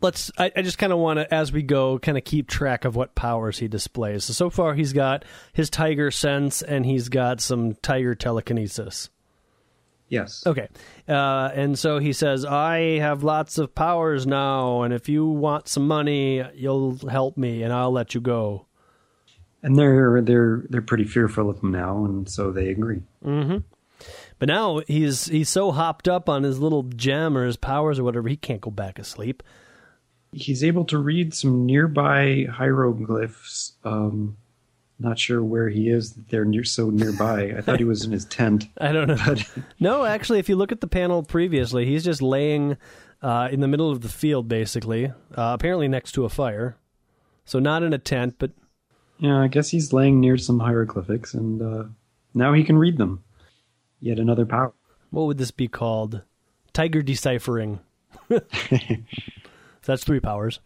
[0.01, 0.31] let's.
[0.37, 2.95] I, I just kind of want to, as we go, kind of keep track of
[2.95, 4.25] what powers he displays.
[4.25, 9.09] So so far, he's got his tiger sense and he's got some tiger telekinesis.
[10.07, 10.43] Yes.
[10.45, 10.67] Okay,
[11.07, 15.67] uh, and so he says, "I have lots of powers now, and if you want
[15.67, 18.65] some money, you'll help me, and I'll let you go."
[19.61, 23.01] And they're they're they're pretty fearful of him now, and so they agree.
[24.39, 28.05] But now he's he's so hopped up on his little gem or his powers or
[28.05, 29.43] whatever, he can't go back asleep.
[30.31, 33.73] He's able to read some nearby hieroglyphs.
[33.83, 34.37] Um,
[34.99, 36.13] not sure where he is.
[36.13, 37.53] They're near, so nearby.
[37.57, 38.65] I thought he was in his tent.
[38.79, 39.17] I don't know.
[39.25, 39.47] But
[39.79, 42.77] No, actually, if you look at the panel previously, he's just laying
[43.21, 46.77] uh, in the middle of the field, basically, uh, apparently next to a fire.
[47.45, 48.51] So not in a tent, but
[49.19, 51.83] yeah, I guess he's laying near some hieroglyphics, and uh,
[52.33, 53.23] Now he can read them.
[54.01, 54.73] Yet another power.
[55.11, 56.21] What would this be called?
[56.71, 57.79] Tiger deciphering.
[58.29, 58.41] so
[59.83, 60.59] that's three powers.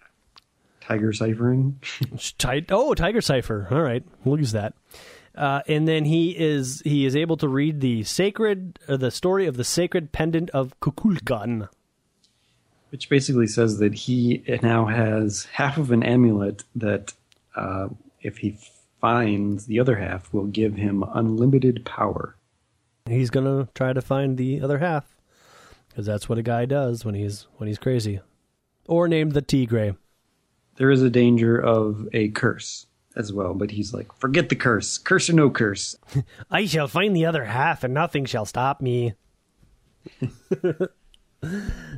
[0.81, 1.79] Tiger ciphering.
[2.69, 3.67] Oh, Tiger Cipher.
[3.71, 4.73] All right, we'll use that.
[5.35, 9.47] Uh, and then he is he is able to read the sacred uh, the story
[9.47, 11.69] of the sacred pendant of Kukulkan.
[12.91, 17.13] Which basically says that he now has half of an amulet that,
[17.55, 17.87] uh,
[18.23, 18.57] if he
[18.99, 22.35] finds the other half, will give him unlimited power.
[23.07, 25.17] He's gonna try to find the other half
[25.89, 28.21] because that's what a guy does when he's when he's crazy,
[28.87, 29.95] or named the Tigre.
[30.77, 34.97] There is a danger of a curse as well, but he's like, forget the curse.
[34.97, 35.95] Curse or no curse.
[36.49, 39.13] I shall find the other half, and nothing shall stop me.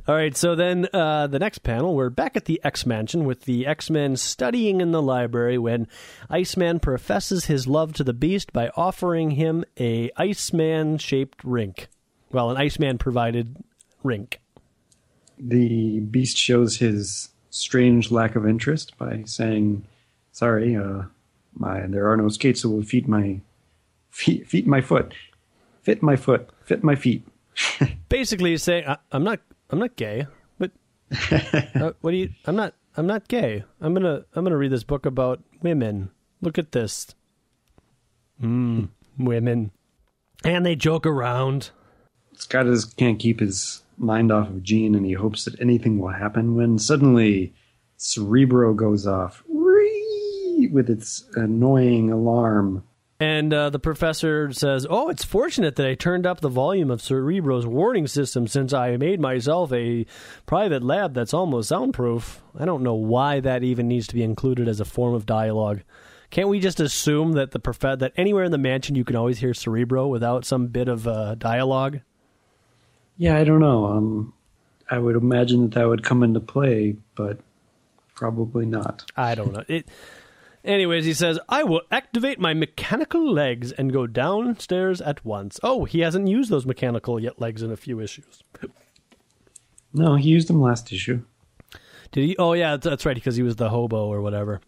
[0.08, 3.42] All right, so then uh, the next panel, we're back at the X Mansion with
[3.42, 5.88] the X Men studying in the library when
[6.30, 11.90] Iceman professes his love to the Beast by offering him a Iceman shaped rink.
[12.32, 13.58] Well, an Iceman provided
[14.04, 14.40] rink.
[15.38, 19.86] The beast shows his strange lack of interest by saying,
[20.32, 21.04] "Sorry, uh,
[21.54, 23.42] my there are no skates that will fit my
[24.10, 25.14] feet, feet my foot,
[25.84, 27.28] fit my foot, fit my feet."
[28.10, 29.40] Basically, he's saying, I- "I'm not,
[29.70, 30.28] I'm not gay,
[30.60, 30.72] but
[31.32, 32.30] uh, what do you?
[32.46, 33.64] I'm not, I'm not gay.
[33.82, 36.10] I'm gonna, I'm gonna read this book about women.
[36.42, 37.08] Look at this.
[38.40, 38.86] Hmm,
[39.18, 39.72] women,
[40.44, 41.72] and they joke around."
[42.38, 46.10] Scott is, can't keep his mind off of Jean, and he hopes that anything will
[46.10, 47.54] happen when suddenly
[47.96, 52.84] Cerebro goes off with its annoying alarm.
[53.20, 57.02] And uh, the professor says, "Oh, it's fortunate that I turned up the volume of
[57.02, 60.06] Cerebro's warning system since I made myself a
[60.46, 62.42] private lab that's almost soundproof.
[62.60, 65.82] I don't know why that even needs to be included as a form of dialogue.
[66.30, 69.40] Can't we just assume that the prof- that anywhere in the mansion you can always
[69.40, 72.02] hear Cerebro without some bit of uh, dialogue?
[73.16, 73.86] Yeah, I don't know.
[73.86, 74.34] Um,
[74.92, 77.40] I would imagine that that would come into play, but
[78.14, 79.10] probably not.
[79.16, 79.64] I don't know.
[79.70, 79.88] It.
[80.66, 85.60] Anyways, he says, I will activate my mechanical legs and go downstairs at once.
[85.62, 88.42] Oh, he hasn't used those mechanical yet legs in a few issues.
[89.94, 91.24] No, he used them last issue.
[92.12, 92.38] Did he?
[92.38, 94.60] Oh, yeah, that's right, because he was the hobo or whatever.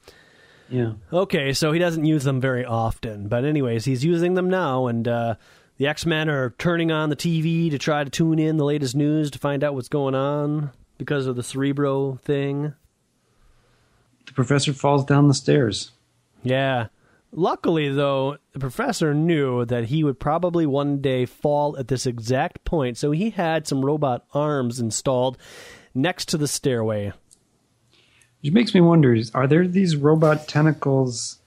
[0.69, 0.93] Yeah.
[1.11, 3.27] Okay, so he doesn't use them very often.
[3.27, 5.35] But, anyways, he's using them now, and uh,
[5.77, 8.95] the X Men are turning on the TV to try to tune in the latest
[8.95, 12.73] news to find out what's going on because of the Cerebro thing.
[14.27, 15.91] The professor falls down the stairs.
[16.43, 16.87] Yeah.
[17.31, 22.63] Luckily, though, the professor knew that he would probably one day fall at this exact
[22.63, 25.37] point, so he had some robot arms installed
[25.93, 27.11] next to the stairway.
[28.41, 31.39] Which makes me wonder is, are there these robot tentacles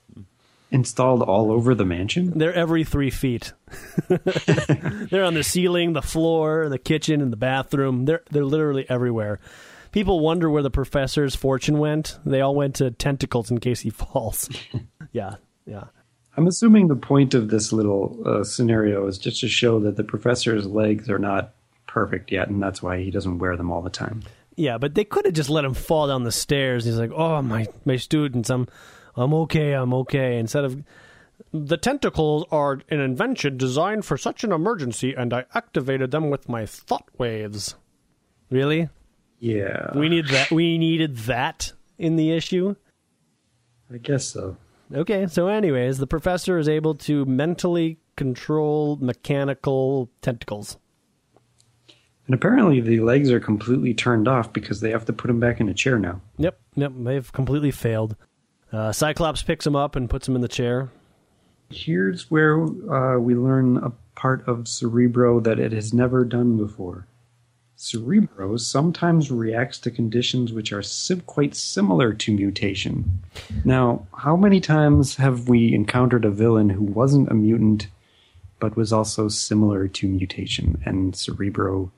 [0.71, 2.39] installed all over the mansion?
[2.39, 3.53] They're every three feet.
[4.09, 8.05] they're on the ceiling, the floor, the kitchen, and the bathroom.
[8.05, 9.41] They're they're literally everywhere.
[9.93, 12.19] People wonder where the professor's fortune went.
[12.25, 14.49] They all went to tentacles in case he falls.
[15.13, 15.85] yeah, yeah.
[16.37, 20.05] I'm assuming the point of this little uh, scenario is just to show that the
[20.05, 21.55] professor's legs are not
[21.87, 24.23] perfect yet, and that's why he doesn't wear them all the time.
[24.55, 26.85] Yeah, but they could have just let him fall down the stairs.
[26.85, 28.69] He's like, "Oh, my my students, I'm
[29.17, 30.85] I'm okay, I'm okay." Instead of
[31.53, 36.49] the tentacles are an invention designed for such an emergency, and I activated them with
[36.49, 37.75] my thought waves.
[38.51, 38.89] Really?
[39.41, 40.51] Yeah, We need that.
[40.51, 42.77] We needed that in the issue.
[43.93, 44.57] I guess so.
[44.95, 50.77] Okay, so anyways, the professor is able to mentally control mechanical tentacles.
[52.27, 55.59] And apparently the legs are completely turned off because they have to put him back
[55.59, 56.21] in a chair now.
[56.37, 58.17] Yep, yep, they've completely failed.
[58.73, 60.91] Uh, Cyclops picks him up and puts him in the chair.
[61.71, 67.07] Here's where uh, we learn a part of Cerebro that it has never done before.
[67.83, 73.23] Cerebro sometimes reacts to conditions which are sim- quite similar to mutation.
[73.65, 77.89] Now, how many times have we encountered a villain who wasn't a mutant
[78.59, 81.91] but was also similar to mutation and Cerebro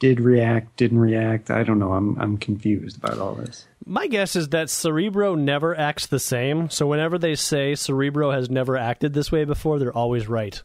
[0.00, 1.48] did react, didn't react?
[1.48, 1.92] I don't know.
[1.92, 3.68] I'm I'm confused about all this.
[3.86, 8.50] My guess is that Cerebro never acts the same, so whenever they say Cerebro has
[8.50, 10.60] never acted this way before, they're always right.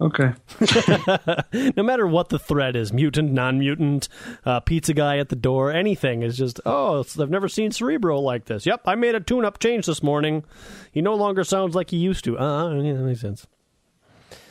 [0.00, 0.32] Okay.
[1.76, 4.08] No matter what the threat is mutant, non mutant,
[4.44, 8.46] uh, pizza guy at the door, anything is just, oh, I've never seen Cerebro like
[8.46, 8.66] this.
[8.66, 10.44] Yep, I made a tune up change this morning.
[10.90, 12.38] He no longer sounds like he used to.
[12.38, 13.46] Uh, yeah, that makes sense.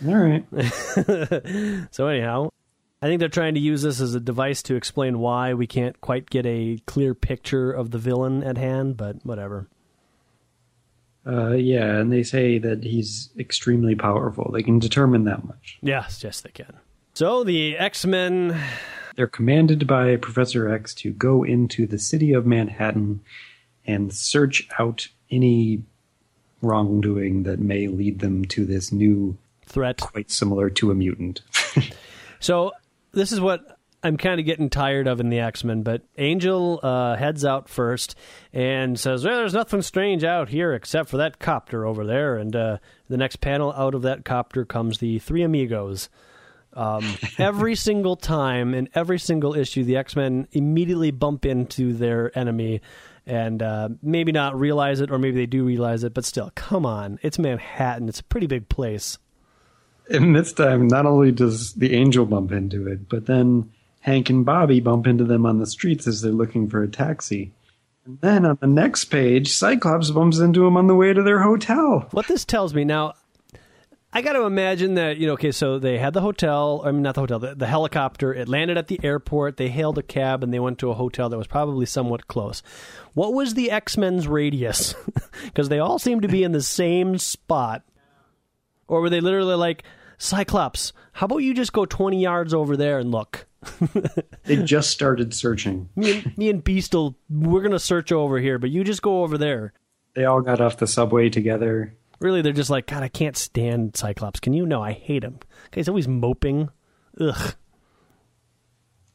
[0.08, 0.46] All right.
[1.92, 2.50] So, anyhow,
[3.02, 6.00] I think they're trying to use this as a device to explain why we can't
[6.00, 9.68] quite get a clear picture of the villain at hand, but whatever.
[11.26, 14.52] Uh, yeah, and they say that he's extremely powerful.
[14.52, 15.80] They can determine that much.
[15.82, 16.74] Yes, yes, they can.
[17.14, 18.60] So the X Men.
[19.16, 23.22] They're commanded by Professor X to go into the city of Manhattan
[23.86, 25.84] and search out any
[26.62, 29.98] wrongdoing that may lead them to this new, Threat.
[29.98, 31.42] quite similar to a mutant.
[32.40, 32.74] So
[33.14, 35.82] this is what I'm kind of getting tired of in the X Men.
[35.82, 38.16] But Angel uh, heads out first
[38.52, 42.56] and says, "Well, there's nothing strange out here except for that copter over there." And
[42.56, 46.10] uh, the next panel out of that copter comes the three amigos.
[46.74, 47.04] Um,
[47.38, 52.82] every single time in every single issue, the X Men immediately bump into their enemy.
[53.26, 56.86] And uh, maybe not realize it, or maybe they do realize it, but still, come
[56.86, 57.20] on.
[57.22, 58.10] It's Manhattan.
[58.10, 59.18] It's a pretty big place.
[60.10, 63.72] and this time, not only does the angel bump into it, but then
[64.04, 67.54] Hank and Bobby bump into them on the streets as they're looking for a taxi.
[68.06, 71.42] And then on the next page, Cyclops bumps into him on the way to their
[71.42, 72.10] hotel.
[72.12, 73.14] What this tells me now,
[74.12, 75.34] I got to imagine that you know.
[75.34, 76.82] Okay, so they had the hotel.
[76.84, 77.40] I mean, not the hotel.
[77.40, 78.34] The, the helicopter.
[78.34, 79.56] It landed at the airport.
[79.56, 82.62] They hailed a cab and they went to a hotel that was probably somewhat close.
[83.14, 84.96] What was the X Men's radius?
[85.46, 87.84] Because they all seem to be in the same spot,
[88.88, 89.84] or were they literally like
[90.18, 90.94] Cyclops?
[91.14, 93.48] How about you just go twenty yards over there and look?
[94.46, 95.90] They just started searching.
[95.96, 99.38] Me and, me and Beastle, we're gonna search over here, but you just go over
[99.38, 99.72] there.
[100.16, 101.96] They all got off the subway together.
[102.20, 104.42] Really, they're just like, God, I can't stand Cyclops.
[104.42, 104.66] Can you?
[104.66, 105.40] No, I hate him.
[105.68, 106.70] Okay, he's always moping.
[107.20, 107.56] Ugh.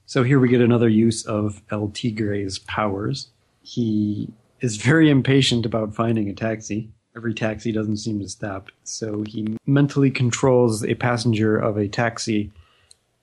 [0.06, 3.28] So here we get another use of El Tigre's powers.
[3.60, 6.90] He is very impatient about finding a taxi.
[7.18, 8.70] Every taxi doesn't seem to stop.
[8.84, 12.52] So he mentally controls a passenger of a taxi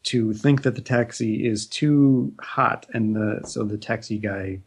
[0.03, 4.59] to think that the taxi is too hot and the so the taxi guy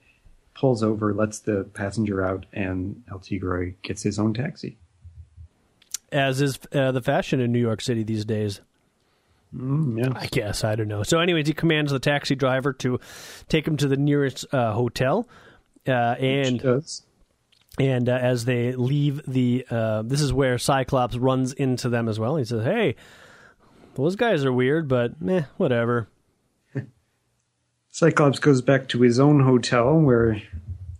[0.55, 4.79] pulls over, lets the passenger out, and El Tigre gets his own taxi.
[6.11, 8.63] As is uh, the fashion in New York City these days.
[9.55, 10.19] Mm, yeah.
[10.19, 11.03] I guess I don't know.
[11.03, 12.99] So, anyways, he commands the taxi driver to
[13.51, 15.29] take him to the nearest uh, hotel,
[15.87, 17.03] uh, and does.
[17.79, 22.19] And uh, as they leave the, uh, this is where Cyclops runs into them as
[22.19, 22.37] well.
[22.37, 22.97] He says, "Hey,
[23.95, 26.09] those guys are weird, but eh, whatever."
[27.91, 30.41] Cyclops goes back to his own hotel where,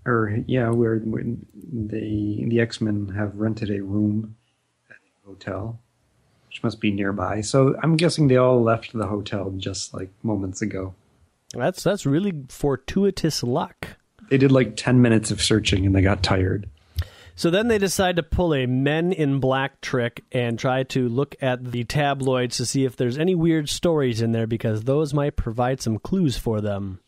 [0.07, 1.25] or yeah, where, where
[1.73, 4.37] the the X Men have rented a room
[4.91, 5.81] at the hotel,
[6.49, 7.41] which must be nearby.
[7.41, 10.95] So I'm guessing they all left the hotel just like moments ago.
[11.55, 13.98] That's that's really fortuitous luck.
[14.29, 16.69] They did like ten minutes of searching and they got tired.
[17.39, 21.37] So then they decide to pull a Men in Black trick and try to look
[21.41, 25.37] at the tabloids to see if there's any weird stories in there because those might
[25.37, 26.99] provide some clues for them.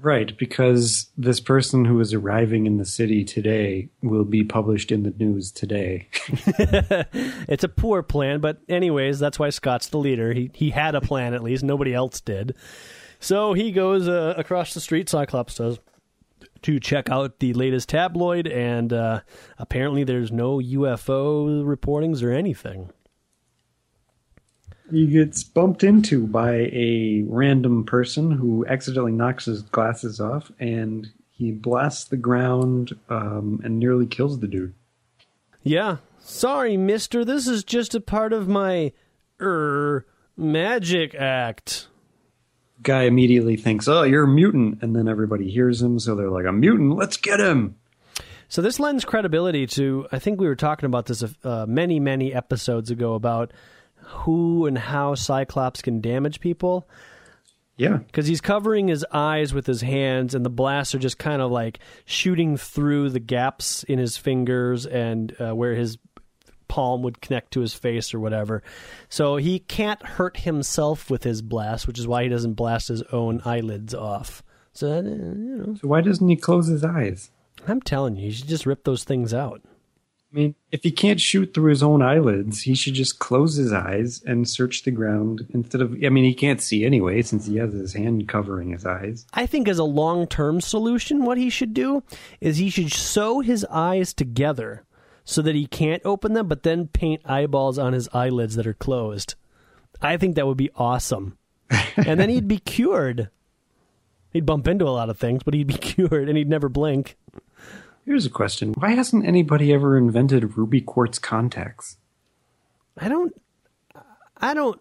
[0.00, 5.02] Right, because this person who is arriving in the city today will be published in
[5.02, 6.08] the news today.
[7.48, 10.32] It's a poor plan, but anyways, that's why Scott's the leader.
[10.32, 12.54] He he had a plan at least, nobody else did.
[13.20, 15.78] So he goes uh, across the street, Cyclops does,
[16.66, 19.20] to check out the latest tabloid, and uh,
[19.56, 22.90] apparently there's no UFO reportings or anything.
[24.90, 31.08] He gets bumped into by a random person who accidentally knocks his glasses off, and
[31.30, 34.74] he blasts the ground um, and nearly kills the dude.
[35.62, 35.98] Yeah.
[36.18, 38.92] Sorry, mister, this is just a part of my
[39.40, 40.04] er
[40.36, 41.86] magic act.
[42.86, 46.46] Guy immediately thinks, "Oh, you're a mutant," and then everybody hears him, so they're like,
[46.46, 46.96] "A mutant!
[46.96, 47.74] Let's get him!"
[48.48, 50.06] So this lends credibility to.
[50.12, 53.52] I think we were talking about this uh, many, many episodes ago about
[53.96, 56.88] who and how Cyclops can damage people.
[57.76, 61.42] Yeah, Because he's covering his eyes with his hands, and the blasts are just kind
[61.42, 65.98] of like shooting through the gaps in his fingers and uh, where his
[66.68, 68.62] palm would connect to his face or whatever.
[69.08, 73.02] So he can't hurt himself with his blast, which is why he doesn't blast his
[73.12, 74.42] own eyelids off.
[74.72, 77.30] So, uh, you know, so why doesn't he close his eyes?
[77.66, 79.62] I'm telling you, he should just rip those things out.
[80.32, 83.72] I mean, if he can't shoot through his own eyelids, he should just close his
[83.72, 85.96] eyes and search the ground instead of.
[86.04, 89.26] I mean, he can't see anyway since he has his hand covering his eyes.
[89.32, 92.02] I think as a long term solution, what he should do
[92.40, 94.84] is he should sew his eyes together
[95.26, 98.72] so that he can't open them, but then paint eyeballs on his eyelids that are
[98.72, 99.34] closed.
[100.00, 101.36] I think that would be awesome.
[101.96, 103.28] and then he'd be cured.
[104.32, 107.16] He'd bump into a lot of things, but he'd be cured and he'd never blink.
[108.06, 111.96] Here's a question: Why hasn't anybody ever invented ruby quartz contacts?
[112.96, 113.34] I don't.
[114.36, 114.80] I don't.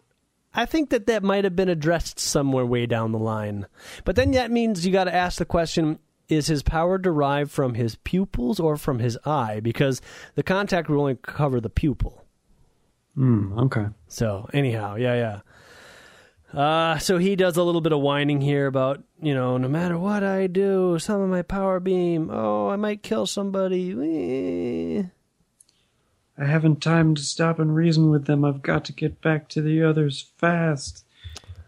[0.54, 3.66] I think that that might have been addressed somewhere way down the line.
[4.04, 5.98] But then that means you got to ask the question
[6.30, 9.60] is his power derived from his pupils or from his eye?
[9.60, 10.02] Because
[10.36, 12.26] the contact will only cover the pupil.
[13.16, 13.58] Hmm.
[13.60, 13.88] Okay.
[14.08, 15.42] So anyhow, yeah,
[16.54, 16.60] yeah.
[16.60, 19.98] Uh, so he does a little bit of whining here about, you know, no matter
[19.98, 23.92] what I do, some of my power beam, oh, I might kill somebody.
[23.92, 25.04] Eh.
[26.38, 28.44] I haven't time to stop and reason with them.
[28.44, 31.06] I've got to get back to the others fast.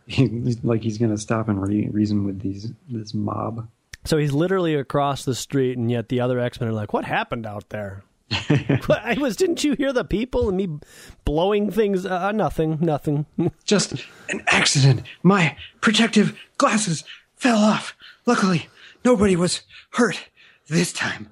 [0.64, 3.68] like he's gonna stop and re- reason with these this mob.
[4.08, 7.04] So he's literally across the street, and yet the other X Men are like, "What
[7.04, 9.36] happened out there?" I was.
[9.36, 10.80] Didn't you hear the people and me
[11.26, 12.06] blowing things?
[12.06, 12.78] Uh, nothing.
[12.80, 13.26] Nothing.
[13.66, 15.04] Just an accident.
[15.24, 17.04] My protective glasses
[17.36, 17.96] fell off.
[18.26, 18.70] Luckily,
[19.04, 20.30] nobody was hurt
[20.68, 21.30] this time.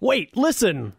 [0.00, 0.36] Wait.
[0.36, 0.94] Listen.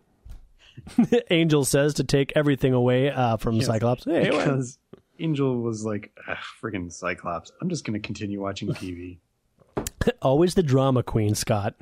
[1.30, 4.06] Angel says to take everything away uh, from Cyclops.
[4.06, 4.46] Hey, what?
[4.46, 4.80] because
[5.20, 7.52] Angel was like, "Ah, friggin' Cyclops.
[7.62, 9.18] I'm just gonna continue watching TV.
[10.22, 11.76] always the drama queen, Scott.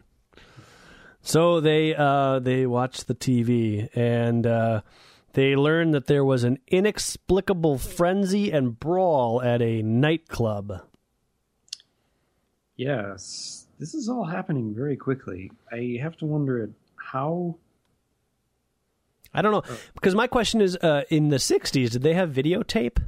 [1.21, 4.81] So they uh, they watch the TV and uh,
[5.33, 10.81] they learn that there was an inexplicable frenzy and brawl at a nightclub.
[12.77, 15.51] yes, this is all happening very quickly.
[15.71, 17.57] I have to wonder how.
[19.33, 19.63] I don't know
[19.93, 22.99] because my question is: uh, in the '60s, did they have videotape,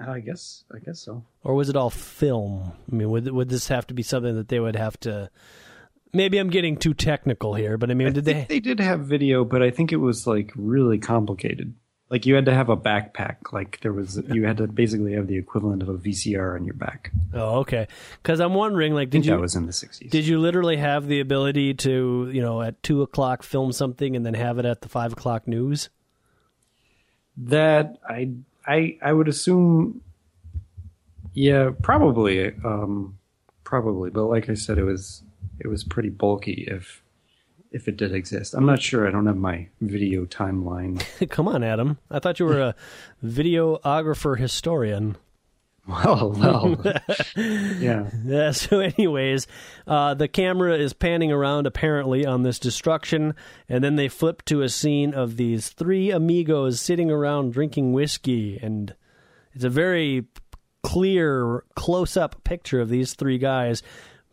[0.00, 0.64] Uh, I guess.
[0.74, 1.24] I guess so.
[1.42, 2.72] or was it all film?
[2.90, 5.30] I mean, would would this have to be something that they would have to?
[6.12, 8.46] Maybe I'm getting too technical here, but I mean, I did they?
[8.48, 11.74] they did have video, but I think it was like really complicated.
[12.10, 13.52] Like you had to have a backpack.
[13.52, 16.72] Like there was, you had to basically have the equivalent of a VCR on your
[16.74, 17.12] back.
[17.34, 17.86] Oh, okay.
[18.22, 20.10] Because I'm wondering, like, I think did you that was in the sixties.
[20.10, 24.24] Did you literally have the ability to, you know, at two o'clock film something and
[24.24, 25.90] then have it at the five o'clock news?
[27.38, 28.32] that I
[28.68, 30.02] I I would assume.
[31.32, 32.48] Yeah, probably.
[32.64, 33.18] Um,
[33.64, 35.22] probably, but like I said, it was
[35.58, 36.66] it was pretty bulky.
[36.68, 37.02] If
[37.70, 39.06] if it did exist, I'm not sure.
[39.06, 41.02] I don't have my video timeline.
[41.30, 41.98] Come on, Adam.
[42.10, 42.74] I thought you were a
[43.24, 45.16] videographer historian.
[46.04, 46.76] Well, well,
[47.36, 48.10] yeah.
[48.22, 49.46] Yeah, so, anyways,
[49.86, 53.34] uh, the camera is panning around apparently on this destruction,
[53.70, 58.58] and then they flip to a scene of these three amigos sitting around drinking whiskey,
[58.60, 58.94] and
[59.54, 60.26] it's a very
[60.82, 63.82] clear, close up picture of these three guys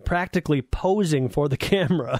[0.03, 2.20] practically posing for the camera.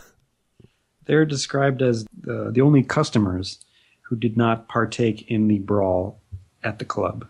[1.08, 3.60] They're described as the, the only customers
[4.04, 6.22] who did not partake in the brawl
[6.64, 7.28] at the club.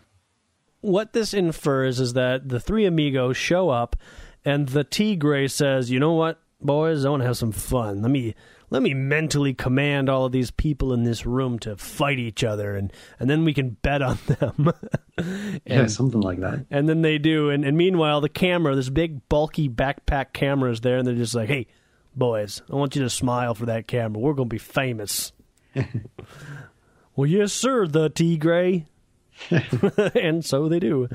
[0.86, 3.96] What this infers is that the three amigos show up
[4.44, 8.02] and the Tigre says, "You know what, boys, I want to have some fun.
[8.02, 8.34] Let me
[8.70, 12.76] let me mentally command all of these people in this room to fight each other
[12.76, 14.72] and and then we can bet on them."
[15.66, 16.66] yeah, something like that.
[16.70, 20.80] and then they do and, and meanwhile the camera, this big bulky backpack camera is
[20.82, 21.66] there and they're just like, "Hey,
[22.14, 24.20] boys, I want you to smile for that camera.
[24.20, 25.32] We're going to be famous."
[27.16, 28.86] well, yes, sir, the Tigre.
[30.14, 31.08] and so they do.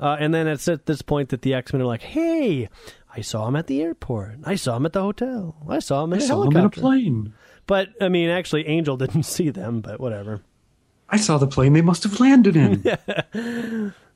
[0.00, 2.68] Uh, and then it's at this point that the X Men are like, "Hey,
[3.14, 4.36] I saw him at the airport.
[4.44, 5.56] I saw him at the hotel.
[5.68, 7.34] I saw him in I a saw helicopter." in a plane.
[7.66, 9.80] But I mean, actually, Angel didn't see them.
[9.80, 10.42] But whatever.
[11.08, 13.94] I saw the plane they must have landed in.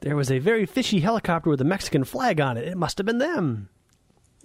[0.00, 2.66] There was a very fishy helicopter with a Mexican flag on it.
[2.66, 3.68] It must have been them.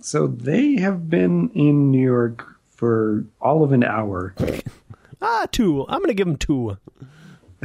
[0.02, 4.36] So they have been in New York for all of an hour.
[5.22, 5.86] Ah, two.
[5.88, 6.78] I'm going to give them two.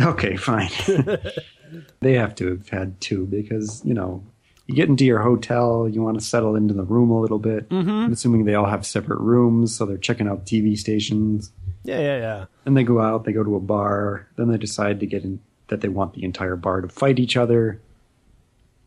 [0.01, 0.71] Okay, fine.
[2.01, 4.25] they have to have had two because, you know,
[4.67, 7.69] you get into your hotel, you want to settle into the room a little bit.
[7.69, 7.91] Mm-hmm.
[7.91, 11.53] I'm assuming they all have separate rooms, so they're checking out TV stations.
[11.83, 12.45] Yeah, yeah, yeah.
[12.65, 15.41] Then they go out, they go to a bar, then they decide to get in
[15.69, 17.81] that they want the entire bar to fight each other.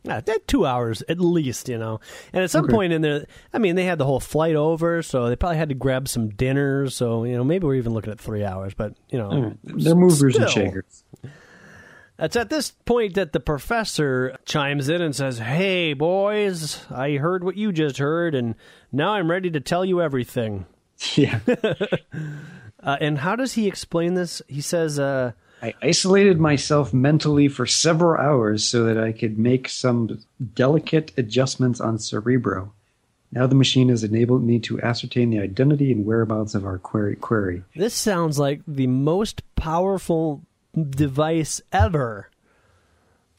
[0.06, 2.00] That two hours at least, you know.
[2.34, 2.74] And at some Okay.
[2.74, 5.70] point in there, I mean, they had the whole flight over, so they probably had
[5.70, 6.90] to grab some dinner.
[6.90, 8.74] So you know, maybe we're even looking at three hours.
[8.74, 9.58] But you know, right.
[9.64, 11.04] They're movers and shakers.
[12.20, 17.44] It's at this point that the professor chimes in and says, Hey, boys, I heard
[17.44, 18.54] what you just heard, and
[18.92, 20.66] now I'm ready to tell you everything.
[21.16, 21.40] Yeah.
[22.82, 24.42] Uh, and how does he explain this?
[24.50, 25.32] He says, uh,
[25.64, 30.20] I isolated myself mentally for several hours so that I could make some
[30.56, 32.74] delicate adjustments on Cerebro.
[33.32, 37.16] Now the machine has enabled me to ascertain the identity and whereabouts of our query.
[37.16, 37.64] query.
[37.78, 40.42] This sounds like the most powerful
[40.78, 42.30] device ever.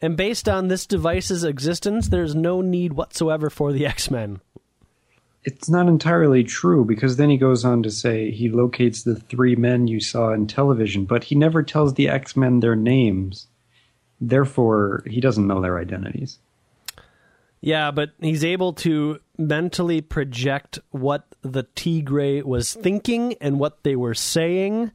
[0.01, 4.41] And based on this device's existence, there's no need whatsoever for the X Men.
[5.45, 9.57] It's not entirely true because then he goes on to say he locates the three
[9.57, 13.47] men you saw in television, but he never tells the X Men their names.
[14.21, 16.39] Therefore, he doesn't know their identities.
[17.61, 23.97] Yeah, but he's able to mentally project what the Tigre was thinking and what they
[23.97, 24.93] were saying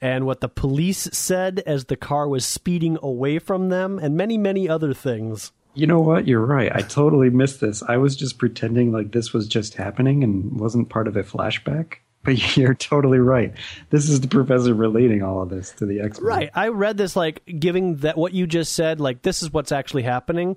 [0.00, 4.38] and what the police said as the car was speeding away from them and many,
[4.38, 5.52] many other things.
[5.78, 6.26] You know what?
[6.26, 6.74] You're right.
[6.74, 7.84] I totally missed this.
[7.84, 11.98] I was just pretending like this was just happening and wasn't part of a flashback.
[12.24, 13.54] But you're totally right.
[13.90, 16.26] This is the professor relating all of this to the X Men.
[16.26, 16.50] Right.
[16.52, 20.02] I read this like giving that what you just said, like this is what's actually
[20.02, 20.56] happening.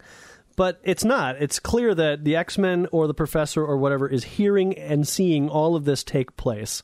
[0.55, 1.41] But it's not.
[1.41, 5.49] It's clear that the X Men or the professor or whatever is hearing and seeing
[5.49, 6.82] all of this take place.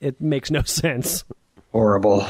[0.00, 1.24] It makes no sense.
[1.72, 2.26] Horrible.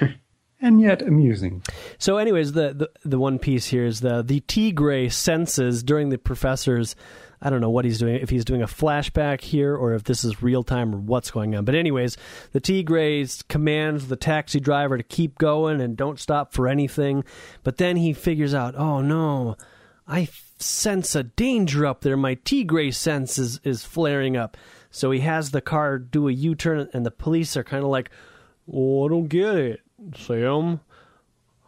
[0.60, 1.62] and yet amusing.
[1.98, 6.18] So, anyways, the, the the one piece here is the the Tigre senses during the
[6.18, 6.96] professor's.
[7.42, 8.16] I don't know what he's doing.
[8.16, 11.56] If he's doing a flashback here, or if this is real time, or what's going
[11.56, 11.64] on.
[11.64, 12.18] But anyways,
[12.52, 17.24] the Tigre commands the taxi driver to keep going and don't stop for anything.
[17.62, 19.56] But then he figures out, oh no,
[20.06, 22.16] I sense a danger up there.
[22.16, 24.58] My Tigre sense is, is flaring up.
[24.90, 27.90] So he has the car do a U turn, and the police are kind of
[27.90, 28.10] like,
[28.70, 29.80] oh, I don't get it,
[30.16, 30.80] Sam.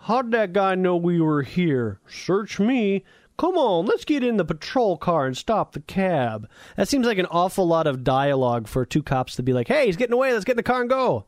[0.00, 2.00] How'd that guy know we were here?
[2.08, 3.04] Search me.
[3.38, 6.48] Come on, let's get in the patrol car and stop the cab.
[6.76, 9.86] That seems like an awful lot of dialogue for two cops to be like, hey,
[9.86, 11.24] he's getting away, let's get in the car and go.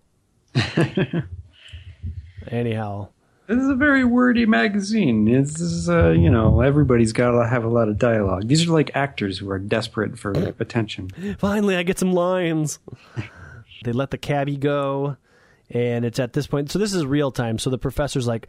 [2.49, 3.09] Anyhow.
[3.47, 5.29] This is a very wordy magazine.
[5.29, 8.49] It's this is, uh, you know, everybody's got to have a lot of dialogue.
[8.49, 11.11] These are like actors who are desperate for attention.
[11.39, 12.79] Finally, I get some lines.
[13.85, 15.17] they let the cabbie go,
[15.71, 16.71] and it's at this point.
[16.71, 17.59] So this is real time.
[17.59, 18.49] So the professor's like,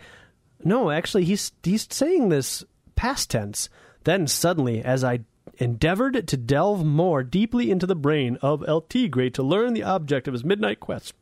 [0.63, 2.63] "No, actually, he's he's saying this
[2.95, 3.69] past tense."
[4.03, 5.21] Then suddenly, as I
[5.57, 10.27] endeavored to delve more deeply into the brain of El Tigre to learn the object
[10.27, 11.13] of his midnight quest,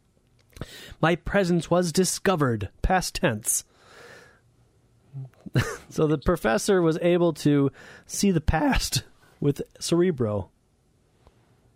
[1.02, 2.70] my presence was discovered.
[2.82, 3.64] Past tense.
[5.90, 7.72] so the professor was able to
[8.06, 9.04] see the past
[9.40, 10.50] with Cerebro.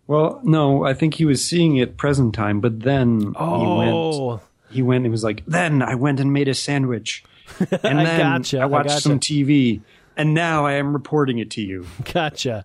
[0.08, 3.36] Well, no, I think he was seeing it present time, but then he went.
[3.38, 4.40] Oh,
[4.70, 5.04] He went.
[5.04, 7.22] He was like, then I went and made a sandwich,
[7.60, 9.00] and I then gotcha, I I watched gotcha.
[9.02, 9.82] some TV,
[10.16, 11.86] and now I am reporting it to you.
[12.14, 12.64] gotcha.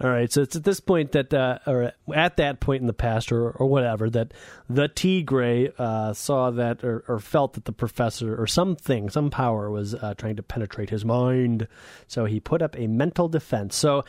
[0.00, 2.92] All right, so it's at this point that, uh, or at that point in the
[2.92, 4.34] past, or or whatever, that
[4.68, 9.70] the Tigre uh, saw that, or, or felt that the professor, or something, some power
[9.70, 11.68] was uh, trying to penetrate his mind.
[12.08, 13.76] So he put up a mental defense.
[13.76, 14.04] So,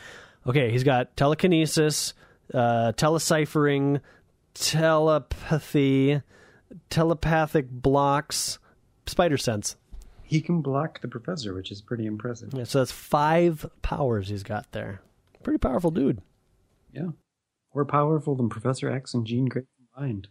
[0.48, 2.12] okay, he's got telekinesis,
[2.52, 4.00] uh, teleciphering,
[4.54, 6.22] telepathy,
[6.90, 8.58] telepathic blocks,
[9.06, 9.76] spider sense.
[10.22, 12.54] He can block the professor, which is pretty impressive.
[12.54, 15.02] Yeah, so that's five powers he's got there.
[15.42, 16.22] Pretty powerful dude.
[16.92, 17.08] Yeah,
[17.74, 19.64] more powerful than Professor X and Jean Grey
[19.94, 20.28] combined.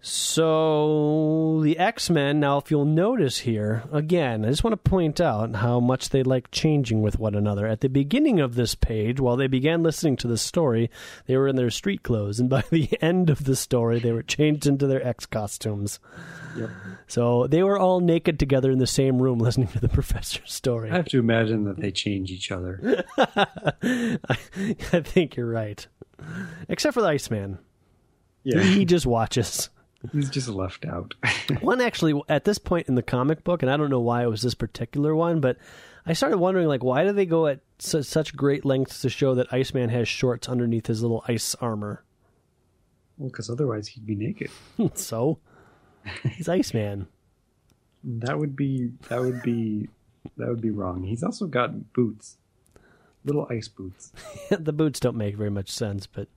[0.00, 2.38] So the X Men.
[2.38, 6.22] Now, if you'll notice here again, I just want to point out how much they
[6.22, 7.66] like changing with one another.
[7.66, 10.88] At the beginning of this page, while they began listening to the story,
[11.26, 14.22] they were in their street clothes, and by the end of the story, they were
[14.22, 15.98] changed into their X costumes.
[16.56, 16.70] Yep.
[17.08, 20.90] So they were all naked together in the same room listening to the professor's story.
[20.92, 23.04] I have to imagine that they change each other.
[23.18, 25.84] I, I think you're right,
[26.68, 27.58] except for the Iceman.
[28.44, 29.70] Yeah, He just watches.
[30.12, 31.14] He's just left out.
[31.60, 34.28] one actually at this point in the comic book and i don't know why it
[34.28, 35.56] was this particular one but
[36.06, 39.34] i started wondering like why do they go at su- such great lengths to show
[39.34, 42.04] that iceman has shorts underneath his little ice armor
[43.16, 44.50] well, because otherwise he'd be naked.
[44.94, 45.38] so
[46.22, 47.08] he's iceman
[48.04, 49.88] That would be that would be
[50.36, 51.02] that would be wrong.
[51.02, 52.36] He's also got boots,
[53.24, 54.12] little ice boots.
[54.50, 56.28] the boots don't make very much sense but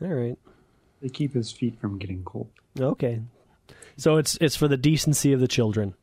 [0.00, 0.38] all right
[1.00, 2.48] They keep his feet from getting cold.
[2.78, 3.20] okay
[3.96, 5.94] so it's it's for the decency of the children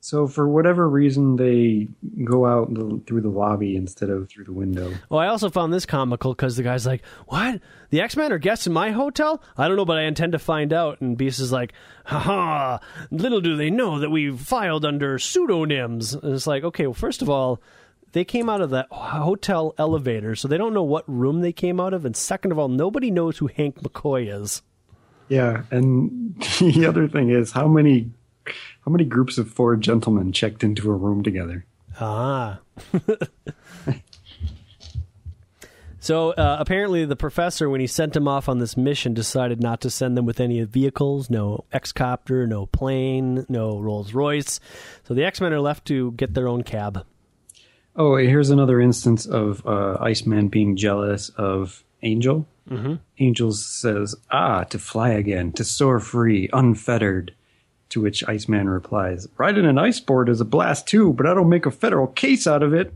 [0.00, 1.88] So for whatever reason, they
[2.24, 4.94] go out the, through the lobby instead of through the window.
[5.10, 7.60] Well, I also found this comical because the guy's like, "What?
[7.90, 9.42] The X Men are guests in my hotel?
[9.56, 11.72] I don't know, but I intend to find out." And Beast is like,
[12.06, 12.78] "Ha ha!
[13.10, 17.20] Little do they know that we filed under pseudonyms." And it's like, okay, well, first
[17.20, 17.60] of all,
[18.12, 21.80] they came out of the hotel elevator, so they don't know what room they came
[21.80, 24.62] out of, and second of all, nobody knows who Hank McCoy is.
[25.28, 28.10] Yeah, and the other thing is how many
[28.84, 31.66] how many groups of four gentlemen checked into a room together?
[32.00, 32.60] Ah.
[36.00, 39.82] so uh, apparently, the professor, when he sent them off on this mission, decided not
[39.82, 44.60] to send them with any vehicles no X Copter, no plane, no Rolls Royce.
[45.04, 47.04] So the X Men are left to get their own cab.
[47.98, 52.46] Oh, here's another instance of uh, Iceman being jealous of Angel.
[52.70, 52.94] Mm-hmm.
[53.18, 57.34] Angel says, "Ah, to fly again, to soar free, unfettered."
[57.90, 61.48] To which Iceman replies, "Riding an ice board is a blast too, but I don't
[61.48, 62.94] make a federal case out of it."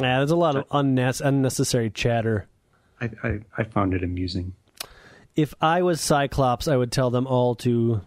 [0.00, 2.46] Yeah, there's a lot of unnes- unnecessary chatter.
[3.00, 4.52] I, I, I found it amusing.
[5.34, 8.02] If I was Cyclops, I would tell them all to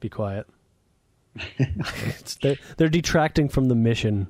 [0.00, 0.46] be quiet.
[2.42, 4.26] They're, they're detracting from the mission.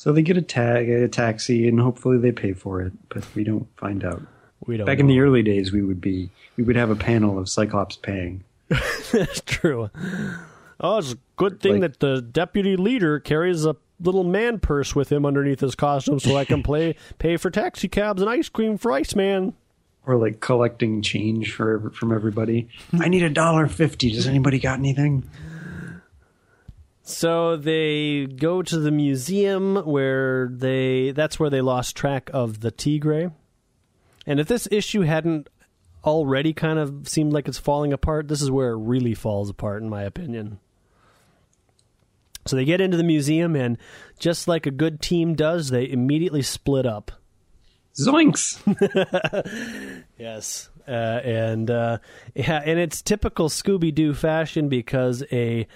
[0.00, 3.44] So they get a tag, a taxi, and hopefully they pay for it, but we
[3.44, 4.22] don't find out.
[4.66, 4.86] We don't.
[4.86, 5.02] Back know.
[5.02, 8.42] in the early days, we would be we would have a panel of Cyclops paying.
[9.12, 9.90] That's true.
[10.80, 14.96] Oh, it's a good thing Like- that the deputy leader carries a little man purse
[14.96, 18.48] with him underneath his costume, so I can play pay for taxi cabs and ice
[18.48, 19.52] cream for Iceman.
[20.06, 22.70] Or like collecting change for from everybody.
[22.94, 24.10] I need a dollar fifty.
[24.12, 25.28] Does anybody got anything?
[27.10, 32.70] So they go to the museum where they that's where they lost track of the
[32.70, 33.32] Tigre.
[34.26, 35.48] And if this issue hadn't
[36.04, 39.82] already kind of seemed like it's falling apart, this is where it really falls apart
[39.82, 40.60] in my opinion.
[42.46, 43.76] So they get into the museum and
[44.18, 47.12] just like a good team does, they immediately split up.
[47.98, 48.58] Zoinks!
[50.18, 50.90] Yes, uh,
[51.24, 51.96] and uh,
[52.34, 55.66] yeah, and it's typical Scooby Doo fashion because a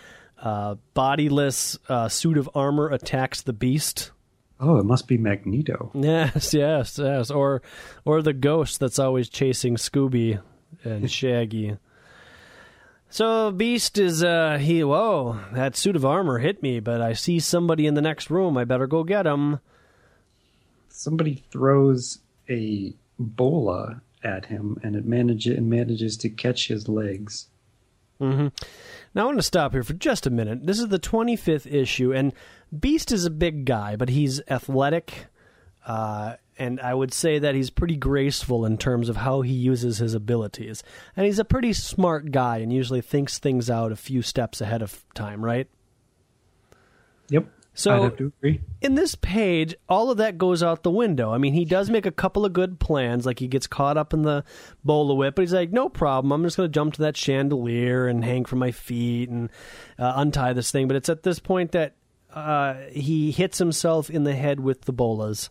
[0.45, 4.13] uh, bodiless uh, suit of armor attacks the beast.
[4.61, 5.91] Oh, it must be Magneto.
[5.95, 7.63] Yes, yes, yes, or
[8.05, 10.41] or the ghost that's always chasing Scooby
[10.85, 11.77] and Shaggy.
[13.11, 17.41] So Beast is uh he whoa that suit of armor hit me, but I see
[17.41, 18.57] somebody in the next room.
[18.57, 19.61] I better go get him.
[20.89, 22.19] Somebody throws
[22.49, 27.49] a bola at him, and it manages and manages to catch his legs.
[29.15, 30.67] Now I want to stop here for just a minute.
[30.67, 32.33] This is the 25th issue, and
[32.79, 35.27] Beast is a big guy, but he's athletic,
[35.87, 39.99] uh, and I would say that he's pretty graceful in terms of how he uses
[39.99, 40.83] his abilities.
[41.17, 44.83] And he's a pretty smart guy, and usually thinks things out a few steps ahead
[44.83, 45.69] of time, right?
[47.29, 47.47] Yep.
[47.77, 48.61] So- I'd have to agree.
[48.81, 51.33] in this page, all of that goes out the window.
[51.33, 54.15] I mean, he does make a couple of good plans, like he gets caught up
[54.15, 54.45] in the
[54.85, 56.33] bola whip, but he's like, no problem.
[56.33, 59.51] I'm just going to jump to that chandelier and hang from my feet and
[59.99, 60.87] uh, untie this thing.
[60.87, 61.97] But it's at this point that
[62.33, 65.51] uh, he hits himself in the head with the bolas,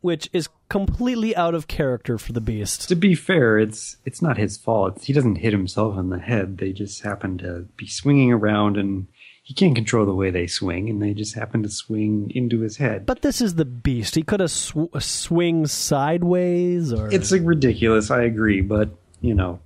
[0.00, 2.88] which is completely out of character for the beast.
[2.88, 5.04] To be fair, it's it's not his fault.
[5.04, 6.58] He doesn't hit himself in the head.
[6.58, 9.06] They just happen to be swinging around, and
[9.46, 12.78] he can't control the way they swing, and they just happen to swing into his
[12.78, 13.04] head.
[13.04, 14.14] But this is the beast.
[14.14, 18.10] He could have sw- uh, swing sideways or it's like ridiculous.
[18.10, 18.88] I agree, but
[19.20, 19.60] you know,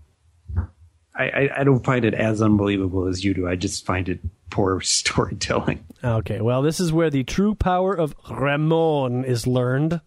[1.14, 3.46] I, I I don't find it as unbelievable as you do.
[3.48, 4.18] I just find it
[4.50, 5.84] poor storytelling.
[6.02, 6.40] okay.
[6.40, 10.00] Well, this is where the true power of Ramon is learned.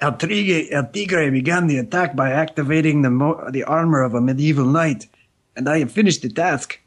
[0.00, 4.20] El Tigre, El Tigre began the attack by activating the mo- the armor of a
[4.22, 5.08] medieval knight,
[5.54, 6.78] and I have finished the task.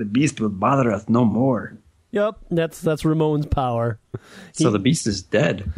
[0.00, 1.76] The beast will bother us no more.
[2.12, 4.00] Yep, that's that's Ramon's power.
[4.52, 5.70] So the beast is dead.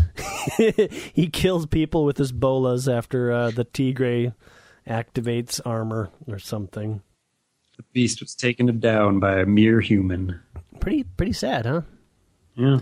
[1.12, 4.32] he kills people with his bolas after uh, the tigre
[4.86, 7.02] activates armor or something.
[7.76, 10.38] The beast was taken down by a mere human.
[10.78, 11.80] Pretty pretty sad, huh?
[12.54, 12.78] Yeah.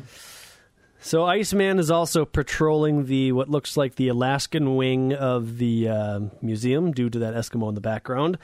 [1.00, 6.20] So Iceman is also patrolling the what looks like the Alaskan wing of the uh,
[6.42, 8.36] museum due to that Eskimo in the background.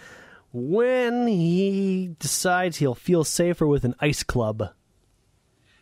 [0.58, 4.70] When he decides he'll feel safer with an ice club.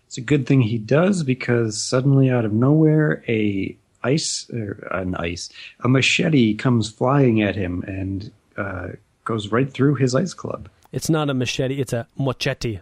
[0.08, 5.14] It's a good thing he does because suddenly out of nowhere a ice er, an
[5.14, 5.48] ice
[5.78, 8.88] a machete comes flying at him and uh,
[9.24, 10.68] goes right through his ice club.
[10.90, 12.80] It's not a machete; it's a machete.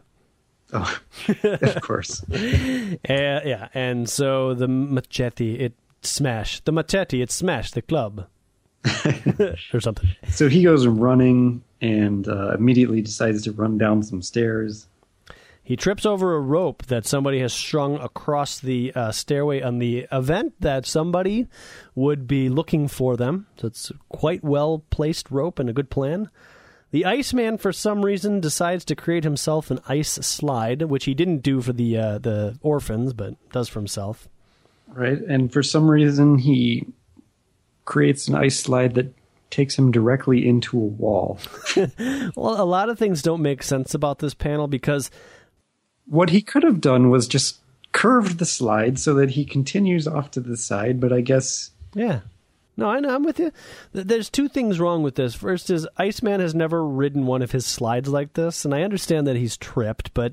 [0.73, 0.99] Oh,
[1.45, 2.25] of course.
[2.33, 8.29] Uh, yeah, and so the machete it smashed the machete it smashed the club
[9.75, 10.09] or something.
[10.31, 14.87] So he goes running and uh, immediately decides to run down some stairs.
[15.65, 20.07] He trips over a rope that somebody has strung across the uh, stairway on the
[20.11, 21.47] event that somebody
[21.95, 23.47] would be looking for them.
[23.57, 26.31] So it's quite well placed rope and a good plan.
[26.91, 31.39] The Iceman, for some reason, decides to create himself an ice slide, which he didn't
[31.39, 34.29] do for the uh, the orphans, but does for himself.
[34.89, 36.87] Right, and for some reason he
[37.87, 39.15] creates an ice slide that
[39.53, 41.39] takes him directly into a wall.
[42.35, 45.11] Well, a lot of things don't make sense about this panel because
[46.07, 47.59] What he could have done was just
[47.93, 52.21] curved the slide so that he continues off to the side, but I guess Yeah.
[52.75, 53.15] No, I know.
[53.15, 53.53] I'm with you.
[53.93, 55.35] There's two things wrong with this.
[55.35, 59.27] First is Iceman has never ridden one of his slides like this, and I understand
[59.27, 60.33] that he's tripped, but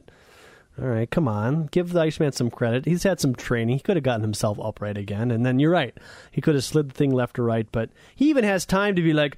[0.82, 2.86] all right, come on, give the Iceman some credit.
[2.86, 3.75] He's had some training.
[3.75, 5.97] He could have gotten himself upright again, and then you're right.
[6.32, 9.01] He could have slid the thing left or right, but he even has time to
[9.01, 9.38] be like,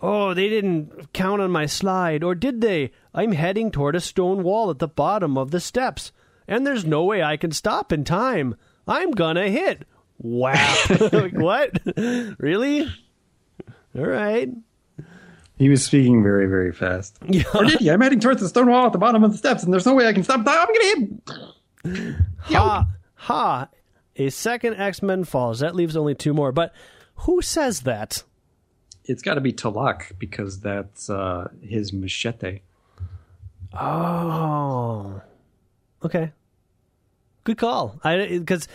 [0.00, 2.92] "Oh, they didn't count on my slide, or did they?
[3.12, 6.12] I'm heading toward a stone wall at the bottom of the steps."
[6.48, 8.56] and there's no way I can stop in time.
[8.88, 9.86] I'm gonna hit.
[10.16, 10.90] Whap!
[11.12, 11.78] like, what?
[12.38, 12.88] really?
[13.96, 14.48] All right.
[15.58, 17.18] He was speaking very, very fast.
[17.28, 17.42] Yeah.
[17.42, 19.86] Cornelia, I'm heading towards the stone wall at the bottom of the steps, and there's
[19.86, 20.40] no way I can stop.
[20.40, 21.10] I'm gonna
[21.84, 22.16] hit.
[22.42, 22.86] Ha!
[23.14, 23.68] Ha!
[24.16, 25.60] A second X Men falls.
[25.60, 26.52] That leaves only two more.
[26.52, 26.72] But
[27.16, 28.22] who says that?
[29.04, 32.60] It's got to be Talak because that's uh, his machete.
[33.72, 35.22] Oh.
[36.04, 36.32] Okay.
[37.44, 37.98] Good call.
[38.04, 38.68] I because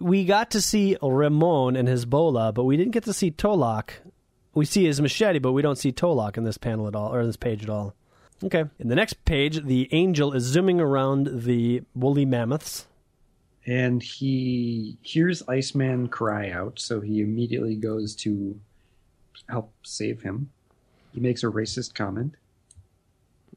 [0.00, 3.90] we got to see Ramon and his bola, but we didn't get to see Tolak.
[4.54, 7.24] We see his machete, but we don't see Tolok in this panel at all, or
[7.24, 7.94] this page at all.
[8.42, 8.64] Okay.
[8.78, 12.86] In the next page, the angel is zooming around the woolly mammoths.
[13.66, 18.58] And he hears Iceman cry out, so he immediately goes to
[19.48, 20.50] help save him.
[21.12, 22.34] He makes a racist comment.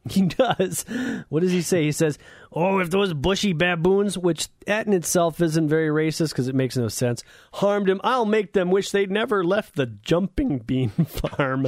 [0.09, 0.83] He does.
[1.29, 1.83] What does he say?
[1.83, 2.17] He says,
[2.51, 6.75] "Oh, if those bushy baboons, which that in itself isn't very racist because it makes
[6.75, 7.23] no sense,
[7.53, 11.67] harmed him, I'll make them wish they'd never left the jumping bean farm."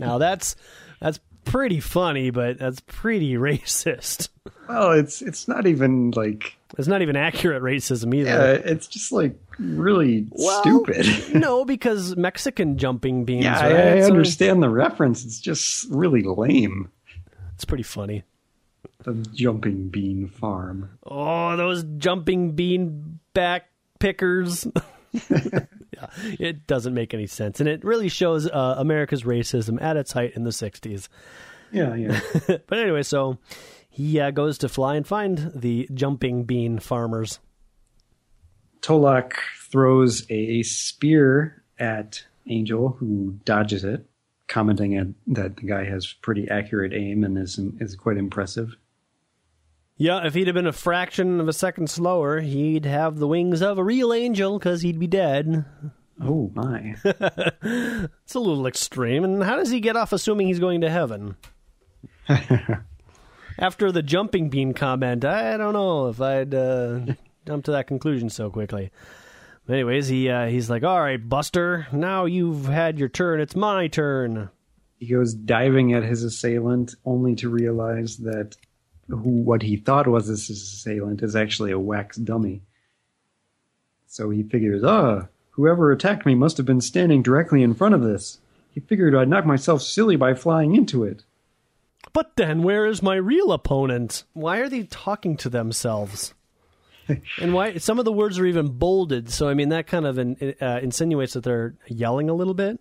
[0.00, 0.56] now that's
[1.00, 4.30] that's pretty funny, but that's pretty racist.
[4.68, 8.30] Well, it's it's not even like It's not even accurate racism either.
[8.30, 11.34] yeah, it's just like really Well, stupid.
[11.36, 13.44] no, because Mexican jumping beans.
[13.44, 13.76] yeah, right?
[13.76, 15.24] I, I So understand the reference.
[15.24, 16.90] It's just really lame.
[17.60, 18.22] It's pretty funny.
[19.04, 20.96] The jumping bean farm.
[21.04, 23.66] Oh, those jumping bean back
[23.98, 24.66] pickers.
[25.28, 25.66] yeah,
[26.38, 27.60] it doesn't make any sense.
[27.60, 31.08] And it really shows uh, America's racism at its height in the 60s.
[31.70, 32.18] Yeah, yeah.
[32.66, 33.36] but anyway, so
[33.90, 37.40] he uh, goes to fly and find the jumping bean farmers.
[38.80, 39.34] Tolak
[39.70, 44.06] throws a spear at Angel, who dodges it,
[44.50, 48.76] commenting at, that the guy has pretty accurate aim and is is quite impressive.
[49.96, 53.62] Yeah, if he'd have been a fraction of a second slower, he'd have the wings
[53.62, 55.64] of a real angel because he'd be dead.
[56.22, 56.96] Oh my!
[57.62, 59.24] It's a little extreme.
[59.24, 61.36] And how does he get off assuming he's going to heaven?
[63.58, 67.00] After the jumping bean comment, I don't know if I'd uh,
[67.46, 68.90] jump to that conclusion so quickly.
[69.70, 73.40] Anyways, he uh, he's like, "All right, Buster, now you've had your turn.
[73.40, 74.50] It's my turn."
[75.00, 78.54] he goes diving at his assailant, only to realize that
[79.08, 82.62] who what he thought was his assailant is actually a wax dummy.
[84.06, 88.02] So he figures, ah, whoever attacked me must have been standing directly in front of
[88.02, 88.40] this.
[88.70, 91.24] He figured I'd knock myself silly by flying into it.
[92.12, 94.24] But then, where is my real opponent?
[94.34, 96.34] Why are they talking to themselves?
[97.40, 99.30] and why some of the words are even bolded?
[99.30, 102.80] So I mean, that kind of in, uh, insinuates that they're yelling a little bit.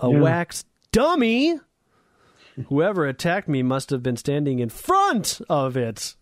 [0.00, 0.20] A Yeah.
[0.20, 1.58] wax dummy.
[2.68, 6.16] Whoever attacked me must have been standing in front of it.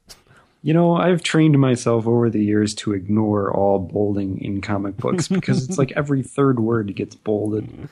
[0.63, 5.29] You know, I've trained myself over the years to ignore all bolding in comic books
[5.29, 7.89] because it's like every third word gets bolded.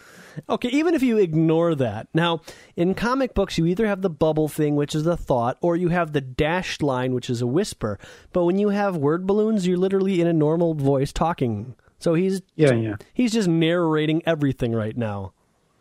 [0.49, 2.09] Okay, even if you ignore that.
[2.15, 2.41] Now,
[2.77, 5.89] in comic books, you either have the bubble thing, which is the thought, or you
[5.89, 7.99] have the dashed line, which is a whisper.
[8.33, 11.75] But when you have word balloons, you're literally in a normal voice talking.
[11.99, 12.97] So he's Yeah, yeah.
[13.13, 15.33] he's just narrating everything right now.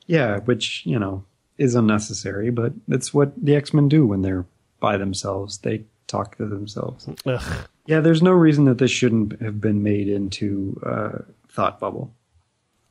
[0.08, 1.26] Yeah, which, you know,
[1.58, 4.45] is unnecessary, but it's what the X Men do when they're
[4.80, 5.60] by themselves.
[5.60, 7.08] They talk to themselves.
[7.26, 7.68] Ugh.
[7.86, 12.14] Yeah, there's no reason that this shouldn't have been made into uh, Thought Bubble.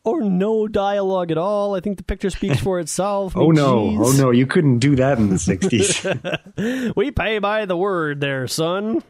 [0.04, 1.76] Or no dialogue at all.
[1.76, 3.36] I think the picture speaks for itself.
[3.36, 5.36] I Oh mean, no, oh no, you couldn't do that in the
[6.56, 6.94] 60s.
[6.96, 9.02] We pay by the word there, son.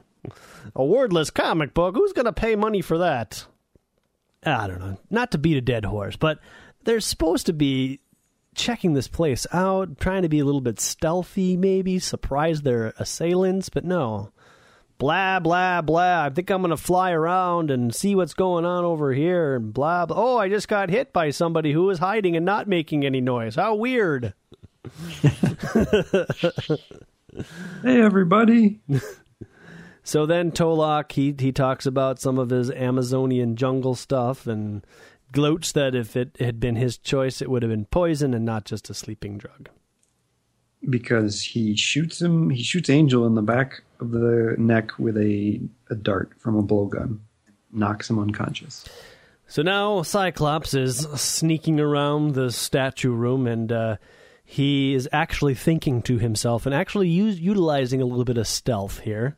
[0.76, 1.94] A wordless comic book.
[1.96, 3.46] Who's going to pay money for that?
[4.44, 4.98] I don't know.
[5.10, 6.38] Not to beat a dead horse, but
[6.84, 8.00] they're supposed to be
[8.54, 13.68] checking this place out, trying to be a little bit stealthy, maybe surprise their assailants,
[13.70, 14.30] but no.
[15.02, 16.26] Blah, blah, blah.
[16.26, 19.74] I think I'm going to fly around and see what's going on over here and
[19.74, 20.16] blah, blah.
[20.16, 23.56] Oh, I just got hit by somebody who was hiding and not making any noise.
[23.56, 24.32] How weird.
[27.82, 28.78] hey, everybody.
[30.04, 34.84] So then Tolok he he talks about some of his Amazonian jungle stuff and
[35.30, 38.64] gloats that if it had been his choice it would have been poison and not
[38.64, 39.68] just a sleeping drug.
[40.88, 45.60] Because he shoots him, he shoots Angel in the back of the neck with a,
[45.90, 47.20] a dart from a blowgun,
[47.72, 48.84] knocks him unconscious.
[49.46, 53.96] So now Cyclops is sneaking around the statue room and uh,
[54.44, 59.00] he is actually thinking to himself and actually use, utilizing a little bit of stealth
[59.00, 59.36] here.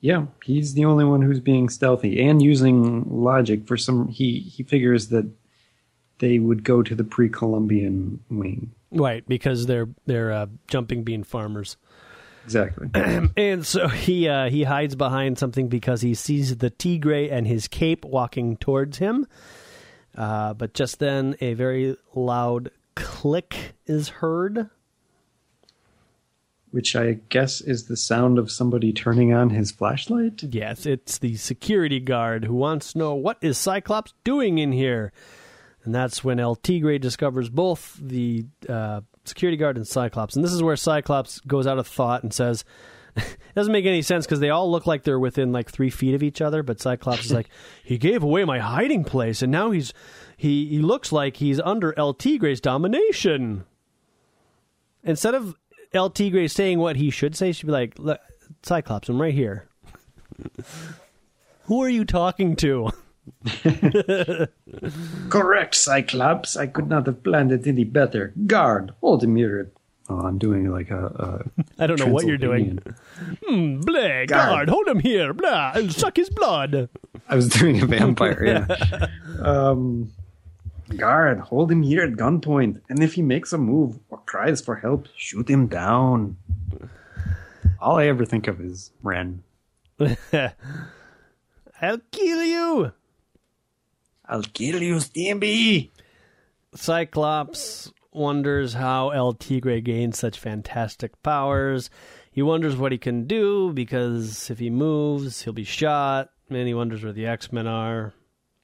[0.00, 4.08] Yeah, he's the only one who's being stealthy and using logic for some.
[4.08, 5.26] He he figures that
[6.18, 8.72] they would go to the pre-Columbian wing.
[8.94, 11.76] Right, because they're they're uh, jumping bean farmers.
[12.44, 12.88] Exactly.
[13.36, 17.68] And so he uh, he hides behind something because he sees the tigre and his
[17.68, 19.26] cape walking towards him.
[20.16, 24.70] Uh, but just then, a very loud click is heard.
[26.70, 30.42] Which I guess is the sound of somebody turning on his flashlight.
[30.42, 35.12] Yes, it's the security guard who wants to know what is Cyclops doing in here.
[35.84, 40.34] And that's when El Tigre discovers both the uh, security guard and Cyclops.
[40.34, 42.64] And this is where Cyclops goes out of thought and says,
[43.16, 46.14] it doesn't make any sense because they all look like they're within like three feet
[46.14, 46.62] of each other.
[46.62, 47.48] But Cyclops is like,
[47.82, 49.92] he gave away my hiding place, and now he's
[50.36, 53.64] he he looks like he's under El Tigre's domination.
[55.02, 55.54] Instead of
[55.92, 58.20] El Tigre saying what he should say, she'd be like, "Look,
[58.62, 59.68] Cyclops, I'm right here.
[61.64, 62.90] Who are you talking to?
[65.28, 66.56] Correct, Cyclops.
[66.56, 68.32] I could not have planned it any better.
[68.46, 69.70] Guard, hold him here.
[70.08, 71.06] Oh, I'm doing like a.
[71.06, 71.44] a
[71.82, 72.78] I don't know what you're doing.
[72.78, 73.80] Transylvanian.
[73.80, 74.28] Blah, Guard.
[74.28, 75.32] guard, hold him here.
[75.32, 76.88] Blah, and suck his blood.
[77.28, 79.06] I was doing a vampire, yeah.
[79.42, 80.12] um,
[80.96, 84.76] guard, hold him here at gunpoint, and if he makes a move or cries for
[84.76, 86.36] help, shoot him down.
[87.80, 89.42] All I ever think of is Ren.
[89.98, 90.10] I'll
[92.12, 92.92] kill you.
[94.26, 95.90] I'll kill you, Stimpy.
[96.74, 101.90] Cyclops wonders how El Tigre gained such fantastic powers.
[102.30, 106.30] He wonders what he can do because if he moves, he'll be shot.
[106.50, 108.14] And he wonders where the X Men are.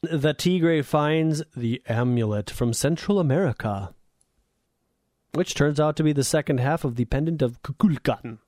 [0.02, 3.94] The Tigre finds the amulet from Central America,
[5.34, 8.38] which turns out to be the second half of the pendant of Kukulkan.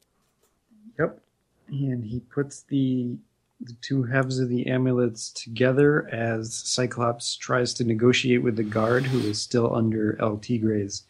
[0.99, 1.21] Yep.
[1.69, 3.17] And he puts the
[3.65, 9.05] the two halves of the amulets together as Cyclops tries to negotiate with the guard
[9.07, 11.05] who is still under El Tigre's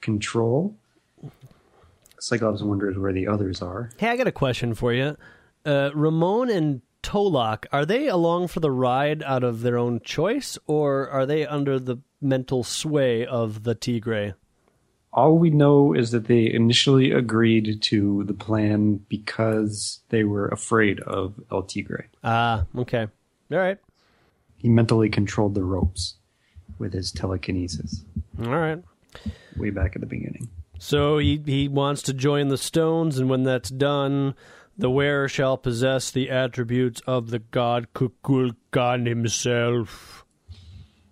[0.00, 0.74] control.
[2.18, 3.90] Cyclops wonders where the others are.
[3.98, 5.16] Hey, I got a question for you.
[5.64, 10.56] Uh, Ramon and Tolok, are they along for the ride out of their own choice,
[10.66, 14.34] or are they under the mental sway of the Tigre?
[15.14, 21.00] All we know is that they initially agreed to the plan because they were afraid
[21.00, 22.08] of El Tigre.
[22.24, 23.06] Ah, okay.
[23.50, 23.78] All right.
[24.56, 26.14] He mentally controlled the ropes
[26.78, 28.04] with his telekinesis
[28.42, 28.82] All right.
[29.56, 30.48] way back at the beginning.
[30.78, 34.34] So he, he wants to join the stones, and when that's done,
[34.76, 40.24] the wearer shall possess the attributes of the god Kukulkan himself.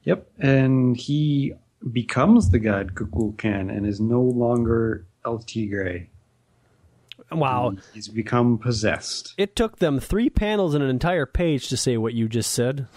[0.05, 1.53] Yep, and he
[1.93, 6.09] becomes the god Kukulkan and is no longer El Tigre.
[7.33, 7.75] Wow.
[7.95, 9.35] He's become possessed.
[9.39, 12.89] It took them three panels and an entire page to say what you just said.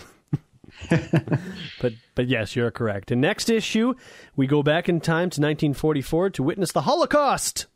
[0.89, 3.11] but but yes, you're correct.
[3.11, 3.93] In next issue,
[4.36, 7.67] we go back in time to 1944 to witness the Holocaust.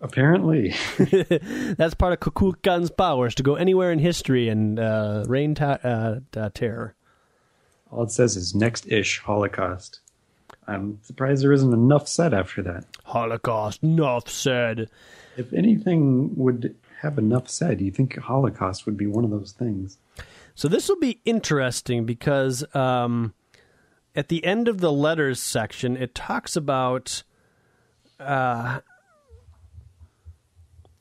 [0.00, 0.72] Apparently.
[0.98, 6.20] That's part of Kukulkan's powers to go anywhere in history and uh, reign ta- uh,
[6.36, 6.94] uh, terror.
[7.90, 10.00] All it says is next ish Holocaust.
[10.68, 12.84] I'm surprised there isn't enough said after that.
[13.04, 14.90] Holocaust, enough said.
[15.36, 19.98] If anything would have enough said, you think Holocaust would be one of those things.
[20.54, 23.34] So this will be interesting because um,
[24.14, 27.22] at the end of the letters section, it talks about.
[28.20, 28.80] Uh,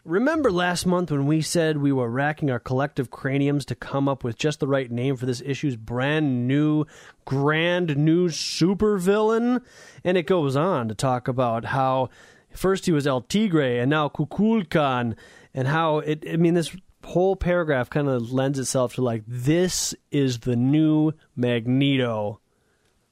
[0.07, 4.23] remember last month when we said we were racking our collective craniums to come up
[4.23, 6.85] with just the right name for this issue's brand new,
[7.25, 9.61] grand new supervillain?
[10.03, 12.09] And it goes on to talk about how
[12.51, 15.15] first he was El Tigre and now Kukulkan,
[15.53, 16.23] and how it.
[16.31, 21.11] I mean, this whole paragraph kind of lends itself to like this is the new
[21.35, 22.39] Magneto.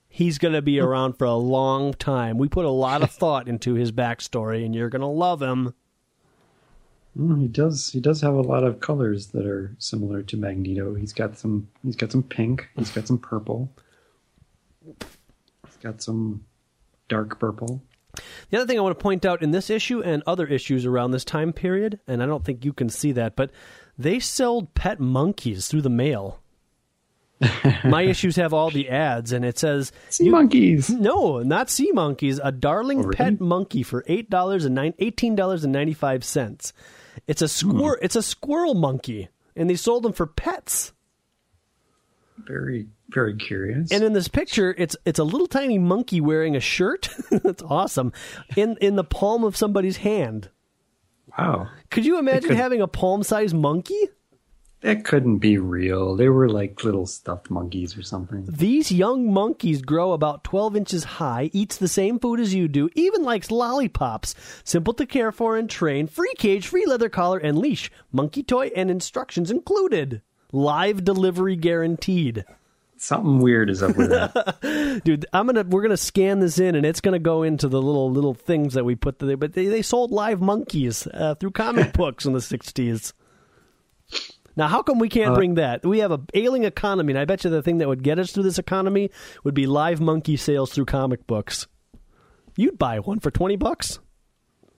[0.07, 0.85] He's going to be hmm.
[0.85, 2.37] around for a long time.
[2.37, 5.73] We put a lot of thought into his backstory, and you're going to love him.
[7.17, 7.91] He does.
[7.91, 10.95] He does have a lot of colors that are similar to Magneto.
[10.95, 11.69] He's got some.
[11.83, 12.67] He's got some pink.
[12.75, 13.71] He's got some purple.
[14.85, 16.45] He's got some
[17.07, 17.81] dark purple.
[18.49, 21.11] The other thing I want to point out in this issue and other issues around
[21.11, 23.51] this time period, and I don't think you can see that, but
[23.97, 26.41] they sold pet monkeys through the mail.
[27.83, 30.89] My issues have all the ads, and it says Sea monkeys.
[30.89, 32.39] no, not sea monkeys.
[32.41, 33.15] A darling Oh, really?
[33.17, 36.71] pet monkey for eight dollars and nine eighteen dollars and ninety five cents.
[37.27, 38.05] It's a squir- hmm.
[38.05, 40.91] It's a squirrel monkey, and they sold them for pets.
[42.37, 43.91] Very, very curious.
[43.91, 47.09] And in this picture, it's it's a little tiny monkey wearing a shirt.
[47.31, 48.11] That's awesome.
[48.57, 50.49] In in the palm of somebody's hand.
[51.37, 54.09] wow, Could you imagine could- having a palm sized monkey?
[54.85, 56.15] That couldn't be real.
[56.15, 58.45] They were like little stuffed monkeys or something.
[58.47, 62.91] These young monkeys grow about 12 inches high, eats the same food as you do,
[62.93, 64.35] even likes lollipops.
[64.63, 68.67] Simple to care for and train, free cage, free leather collar and leash, monkey toy
[68.75, 70.21] and instructions included.
[70.51, 72.45] Live delivery guaranteed.
[72.95, 75.01] Something weird is up with that.
[75.03, 78.11] Dude, I'm gonna we're gonna scan this in and it's gonna go into the little
[78.11, 79.35] little things that we put there.
[79.35, 83.13] But they, they sold live monkeys uh, through comic books in the 60s.
[84.57, 85.85] Now, how come we can't uh, bring that?
[85.85, 88.31] We have a ailing economy, and I bet you the thing that would get us
[88.31, 89.11] through this economy
[89.43, 91.67] would be live monkey sales through comic books.
[92.57, 93.99] You'd buy one for twenty bucks.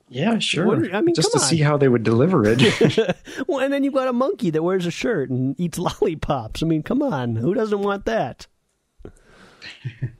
[0.10, 0.66] yeah, sure.
[0.66, 1.44] What- I mean, just to on.
[1.44, 2.60] see how they would deliver it.
[3.48, 6.64] Well, and then you've got a monkey that wears a shirt and eats lollipops.
[6.64, 8.48] I mean, come on, who doesn't want that?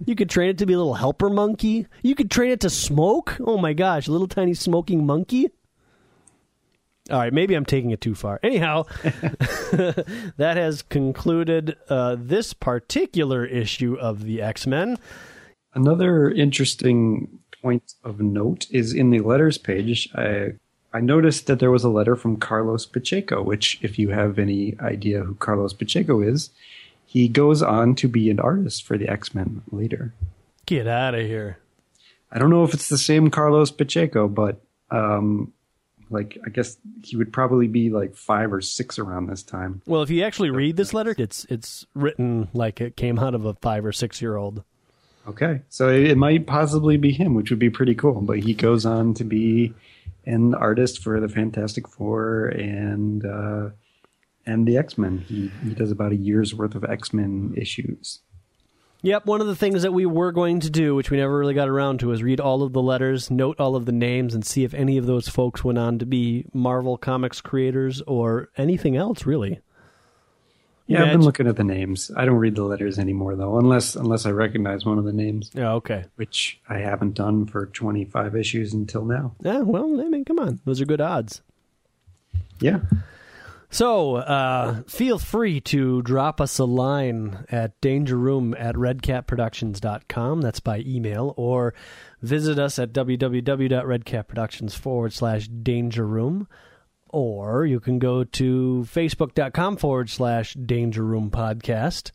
[0.06, 1.88] You could train it to be a little helper monkey.
[2.04, 3.38] You could train it to smoke.
[3.40, 5.50] Oh my gosh, a little tiny smoking monkey.
[7.10, 8.40] All right, maybe I'm taking it too far.
[8.44, 14.98] Anyhow, that has concluded uh, this particular issue of the X Men.
[15.74, 20.10] Another interesting point of note is in the letters page.
[20.16, 20.54] I
[20.94, 24.76] I noticed that there was a letter from Carlos Pacheco, which, if you have any
[24.80, 26.50] idea who Carlos Pacheco is,
[27.06, 30.14] he goes on to be an artist for the X Men later.
[30.66, 31.60] Get out of here.
[32.32, 35.54] I don't know if it's the same Carlos Pacheco, but um,
[36.10, 39.82] like I guess he would probably be like five or six around this time.
[39.86, 43.46] Well, if you actually read this letter, it's it's written like it came out of
[43.46, 44.64] a five or six year old.
[45.28, 48.22] Okay, so it, it might possibly be him, which would be pretty cool.
[48.22, 49.74] But he goes on to be
[50.26, 53.70] an artist for the Fantastic Four and uh,
[54.46, 55.20] and the X Men.
[55.20, 58.20] He he does about a year's worth of X Men issues.
[59.04, 61.54] Yep, one of the things that we were going to do, which we never really
[61.54, 64.44] got around to, is read all of the letters, note all of the names, and
[64.46, 68.96] see if any of those folks went on to be Marvel Comics creators or anything
[68.98, 69.60] else, really.
[70.88, 72.10] Yeah, I've been looking at the names.
[72.16, 75.52] I don't read the letters anymore though, unless unless I recognize one of the names,
[75.54, 76.06] Yeah, okay.
[76.16, 79.36] which I haven't done for twenty five issues until now.
[79.44, 80.62] Yeah, well, I mean, come on.
[80.64, 81.42] Those are good odds.
[82.62, 82.80] Yeah.
[83.70, 90.42] So, uh, feel free to drop us a line at dangerroom at redcatproductions.com.
[90.42, 91.34] That's by email.
[91.36, 91.74] Or
[92.22, 96.48] visit us at www.redcatproductions forward slash dangerroom.
[97.10, 102.12] Or you can go to facebook.com forward slash dangerroom podcast.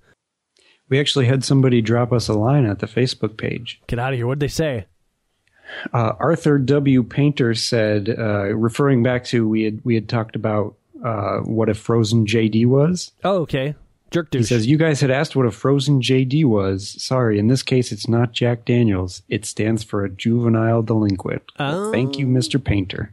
[0.89, 3.81] We actually had somebody drop us a line at the Facebook page.
[3.87, 4.27] Get out of here.
[4.27, 4.87] What'd they say?
[5.93, 7.03] Uh, Arthur W.
[7.03, 11.75] Painter said, uh, referring back to we had we had talked about uh, what a
[11.75, 13.13] frozen JD was.
[13.25, 13.75] Oh, okay.
[14.11, 17.03] Jerk He says you guys had asked what a frozen JD was.
[17.03, 19.23] Sorry, in this case, it's not Jack Daniels.
[19.31, 21.43] It stands for a juvenile delinquent.
[21.59, 22.63] Well, Thank you, Mr.
[22.63, 23.13] Painter.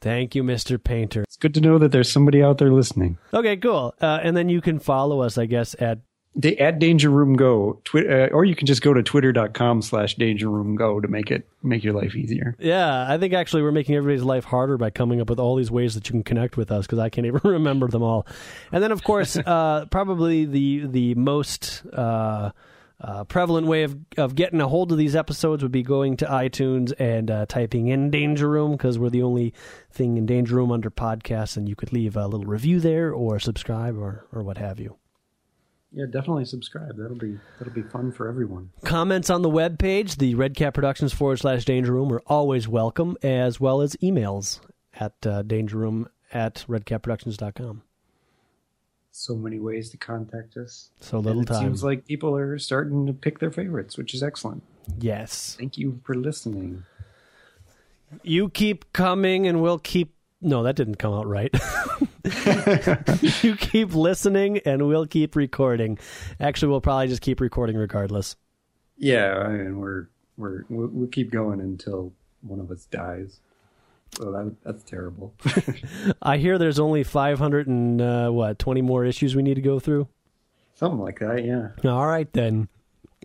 [0.00, 0.82] Thank you, Mr.
[0.82, 1.24] Painter.
[1.24, 3.18] It's good to know that there's somebody out there listening.
[3.34, 3.94] Okay, cool.
[4.00, 5.98] Uh, and then you can follow us, I guess, at
[6.38, 10.14] Da- at Danger Room Go, twi- uh, or you can just go to twitter.com slash
[10.14, 12.54] Danger Room Go to make it make your life easier.
[12.60, 15.72] Yeah, I think actually we're making everybody's life harder by coming up with all these
[15.72, 18.26] ways that you can connect with us because I can't even remember them all.
[18.70, 22.52] And then, of course, uh, probably the the most uh,
[23.00, 26.26] uh, prevalent way of of getting a hold of these episodes would be going to
[26.26, 29.52] iTunes and uh, typing in Danger Room because we're the only
[29.90, 33.40] thing in Danger Room under podcasts, and you could leave a little review there or
[33.40, 34.96] subscribe or or what have you.
[35.92, 36.96] Yeah, definitely subscribe.
[36.96, 38.70] That'll be that'll be fun for everyone.
[38.84, 43.16] Comments on the webpage, the Red Cat Productions forward slash Danger Room, are always welcome,
[43.22, 44.60] as well as emails
[44.94, 47.82] at uh, dangerroom at redcatproductions.com.
[49.12, 50.90] So many ways to contact us.
[51.00, 51.64] So little time.
[51.64, 54.62] seems like people are starting to pick their favorites, which is excellent.
[55.00, 55.56] yes.
[55.58, 56.84] Thank you for listening.
[58.22, 60.14] You keep coming and we'll keep.
[60.42, 61.54] No, that didn't come out right.
[63.42, 65.98] you keep listening and we'll keep recording.
[66.38, 68.36] Actually, we'll probably just keep recording regardless.
[68.96, 72.12] Yeah, I mean we're we're we'll, we'll keep going until
[72.42, 73.40] one of us dies.
[74.16, 75.34] So that, that's terrible.
[76.22, 79.78] I hear there's only 500 and uh, what, 20 more issues we need to go
[79.78, 80.08] through?
[80.74, 81.44] Something like that.
[81.44, 81.68] Yeah.
[81.88, 82.68] All right, then.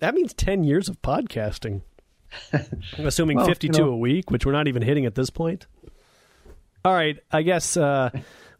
[0.01, 1.82] That means 10 years of podcasting.
[2.53, 5.30] I'm assuming Well, 52 you know- a week, which we're not even hitting at this
[5.32, 5.66] point.
[6.86, 8.12] All right, I guess uh,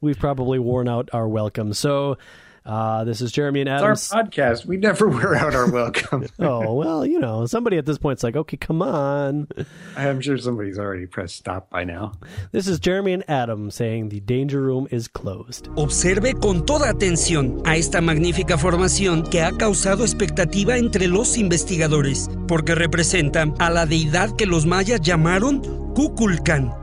[0.02, 1.76] we've probably worn out our welcome.
[1.76, 2.18] So
[2.66, 4.32] uh, this is Jeremy and It's our Adams.
[4.32, 4.66] podcast.
[4.66, 6.26] We never wear out our welcome.
[6.40, 9.48] oh, well, you know, somebody at this point's like, okay, come on.
[9.96, 12.14] I'm sure somebody's already pressed stop by now.
[12.52, 15.68] This is Jeremy and Adam saying the danger room is closed.
[15.78, 22.28] Observe con toda atención a esta magnífica formación que ha causado expectativa entre los investigadores,
[22.48, 25.62] porque representa a la deidad que los mayas llamaron
[25.94, 26.74] Kukulkan,